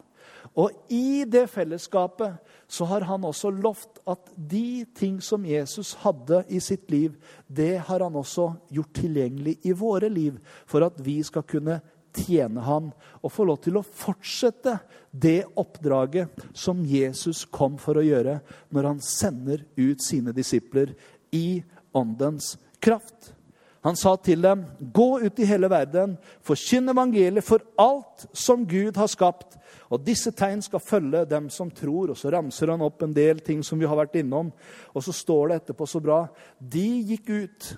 Og 0.57 0.73
i 0.93 1.25
det 1.29 1.45
fellesskapet 1.51 2.39
så 2.69 2.87
har 2.89 3.05
han 3.09 3.25
også 3.27 3.51
lovt 3.53 4.01
at 4.09 4.31
de 4.35 4.85
ting 4.97 5.19
som 5.23 5.45
Jesus 5.45 5.93
hadde 6.03 6.41
i 6.49 6.61
sitt 6.63 6.89
liv, 6.91 7.15
det 7.47 7.77
har 7.87 8.03
han 8.05 8.17
også 8.17 8.51
gjort 8.73 8.93
tilgjengelig 8.97 9.57
i 9.65 9.73
våre 9.77 10.09
liv, 10.09 10.39
for 10.65 10.85
at 10.85 10.99
vi 11.05 11.19
skal 11.25 11.45
kunne 11.49 11.79
tjene 12.15 12.61
han 12.65 12.89
og 13.21 13.31
få 13.31 13.45
lov 13.45 13.59
til 13.63 13.77
å 13.77 13.85
fortsette 13.85 14.79
det 15.11 15.43
oppdraget 15.59 16.41
som 16.57 16.81
Jesus 16.85 17.43
kom 17.45 17.77
for 17.81 17.99
å 17.99 18.05
gjøre 18.05 18.39
når 18.73 18.89
han 18.89 19.03
sender 19.03 19.63
ut 19.77 20.01
sine 20.03 20.33
disipler 20.35 20.95
i 21.35 21.61
åndens 21.95 22.55
kraft. 22.81 23.33
Han 23.81 23.95
sa 23.95 24.15
til 24.15 24.41
dem, 24.41 24.65
'Gå 24.93 25.23
ut 25.23 25.39
i 25.39 25.45
hele 25.45 25.69
verden, 25.69 26.17
forkynn 26.43 26.89
evangeliet 26.89 27.43
for 27.43 27.59
alt 27.77 28.27
som 28.33 28.65
Gud 28.65 28.97
har 28.97 29.07
skapt.' 29.07 29.57
Og 29.89 30.03
disse 30.05 30.31
tegn 30.31 30.61
skal 30.61 30.79
følge 30.79 31.25
dem 31.25 31.49
som 31.49 31.71
tror. 31.71 32.11
Og 32.11 32.17
så 32.17 32.29
ramser 32.29 32.69
han 32.69 32.81
opp 32.81 33.01
en 33.03 33.13
del 33.13 33.39
ting 33.39 33.63
som 33.65 33.79
vi 33.79 33.87
har 33.89 33.97
vært 33.97 34.19
innom. 34.21 34.51
Og 34.93 35.03
så 35.03 35.13
står 35.15 35.47
det 35.47 35.55
etterpå 35.61 35.87
så 35.89 36.01
bra. 36.03 36.27
De 36.59 37.01
gikk 37.01 37.29
ut 37.29 37.69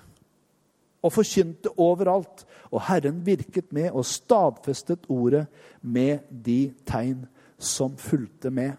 og 1.02 1.14
forkynte 1.16 1.72
overalt. 1.78 2.46
Og 2.72 2.84
Herren 2.90 3.22
virket 3.26 3.72
med 3.72 3.92
og 3.92 4.06
stadfestet 4.06 5.08
ordet 5.08 5.46
med 5.82 6.28
de 6.30 6.74
tegn 6.86 7.24
som 7.58 7.96
fulgte 7.96 8.52
med. 8.52 8.76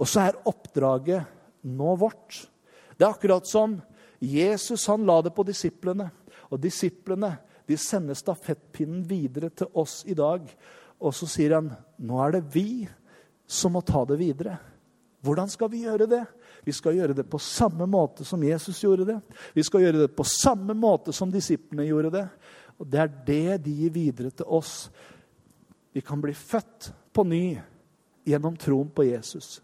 Og 0.00 0.08
så 0.08 0.26
er 0.28 0.42
oppdraget 0.48 1.24
nå 1.64 1.96
vårt. 2.00 2.44
Det 2.96 3.06
er 3.06 3.14
akkurat 3.14 3.48
som 3.48 3.78
Jesus 4.20 4.86
han 4.86 5.06
la 5.08 5.20
det 5.24 5.32
på 5.36 5.44
disiplene. 5.48 6.10
Og 6.50 6.60
disiplene 6.60 7.34
de 7.68 7.76
sender 7.78 8.18
stafettpinnen 8.18 9.04
videre 9.08 9.50
til 9.54 9.70
oss 9.78 10.02
i 10.08 10.16
dag. 10.18 10.44
Og 11.00 11.14
så 11.16 11.28
sier 11.30 11.56
han 11.56 11.70
nå 12.02 12.18
er 12.24 12.36
det 12.36 12.42
vi 12.52 12.84
som 13.50 13.74
må 13.74 13.82
ta 13.86 14.04
det 14.06 14.18
videre. 14.20 14.58
Hvordan 15.24 15.50
skal 15.52 15.70
vi 15.72 15.84
gjøre 15.84 16.08
det? 16.08 16.22
Vi 16.64 16.72
skal 16.72 16.96
gjøre 16.96 17.16
det 17.16 17.26
på 17.28 17.40
samme 17.40 17.86
måte 17.88 18.24
som 18.24 18.42
Jesus 18.44 18.80
gjorde 18.82 19.06
det. 19.08 19.18
Vi 19.56 19.64
skal 19.64 19.84
gjøre 19.84 20.04
det 20.04 20.12
på 20.16 20.24
samme 20.28 20.76
måte 20.76 21.12
som 21.16 21.32
disiplene 21.32 21.88
gjorde 21.88 22.12
det. 22.14 22.26
Og 22.80 22.88
det 22.88 23.00
er 23.02 23.16
det 23.26 23.58
de 23.66 23.74
gir 23.82 23.92
videre 23.92 24.32
til 24.32 24.48
oss. 24.48 24.88
Vi 25.92 26.00
kan 26.04 26.20
bli 26.22 26.32
født 26.36 26.92
på 27.12 27.24
ny 27.26 27.44
gjennom 28.28 28.56
troen 28.60 28.88
på 28.94 29.04
Jesus. 29.08 29.58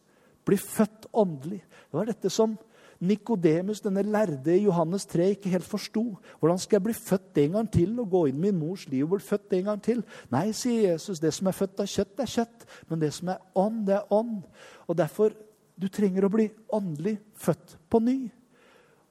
Bli 0.46 0.58
født 0.60 1.08
åndelig. 1.12 1.62
Det 1.62 1.96
var 1.96 2.10
dette 2.10 2.30
som 2.32 2.56
Nikodemus, 3.00 3.80
denne 3.84 4.02
lærde 4.02 4.54
i 4.56 4.64
Johannes 4.64 5.06
3, 5.06 5.30
ikke 5.30 5.52
helt 5.52 5.64
forsto. 5.64 6.04
Hvordan 6.38 6.58
skal 6.58 6.76
jeg 6.76 6.82
bli 6.82 6.94
født 6.96 7.38
en 7.38 7.52
gang 7.52 7.72
til 7.72 8.00
og 8.00 8.10
gå 8.10 8.22
inn 8.30 8.38
i 8.38 8.46
min 8.46 8.58
mors 8.58 8.86
liv 8.88 9.04
og 9.04 9.18
bli 9.18 9.26
født 9.26 9.58
en 9.58 9.68
gang 9.70 9.82
til? 9.82 10.04
Nei, 10.32 10.48
sier 10.56 10.92
Jesus, 10.92 11.20
det 11.20 11.34
som 11.34 11.50
er 11.50 11.56
født 11.56 11.82
av 11.84 11.90
kjøtt, 11.92 12.16
er 12.20 12.32
kjøtt. 12.32 12.66
Men 12.88 13.02
det 13.02 13.12
som 13.14 13.34
er 13.34 13.44
ånd, 13.54 13.84
det 13.88 13.98
er 13.98 14.16
ånd. 14.16 14.40
Og 14.86 14.98
derfor 14.98 15.36
du 15.76 15.88
trenger 15.92 16.24
å 16.24 16.32
bli 16.32 16.48
åndelig 16.72 17.18
født 17.36 17.76
på 17.92 18.00
ny. 18.00 18.18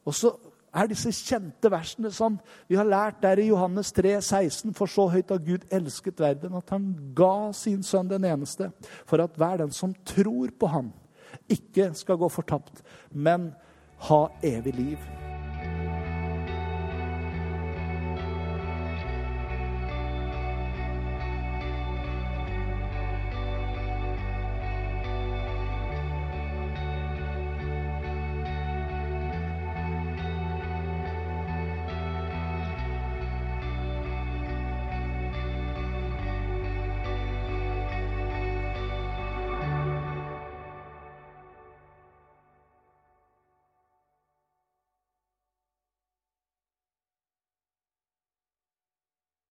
Og 0.06 0.18
så 0.18 0.34
er 0.76 0.90
disse 0.92 1.12
kjente 1.16 1.70
versene 1.72 2.12
som 2.14 2.36
vi 2.68 2.78
har 2.78 2.88
lært 2.88 3.22
der 3.24 3.40
i 3.40 3.48
Johannes 3.48 3.94
3, 3.96 4.18
16. 4.20 4.74
For 4.76 4.92
så 4.92 5.08
høyt 5.14 5.32
har 5.32 5.44
Gud 5.46 5.68
elsket 5.74 6.20
verden, 6.20 6.58
at 6.58 6.74
han 6.74 6.90
ga 7.16 7.52
sin 7.56 7.84
sønn 7.86 8.12
den 8.12 8.28
eneste, 8.28 8.72
for 9.08 9.24
at 9.24 9.38
hver 9.40 9.62
den 9.64 9.72
som 9.76 9.94
tror 10.08 10.52
på 10.60 10.72
ham, 10.74 10.92
ikke 11.52 11.92
skal 11.98 12.20
gå 12.20 12.30
fortapt, 12.32 12.82
men 13.12 13.50
ha 13.98 14.32
evig 14.42 14.76
liv. 14.76 14.98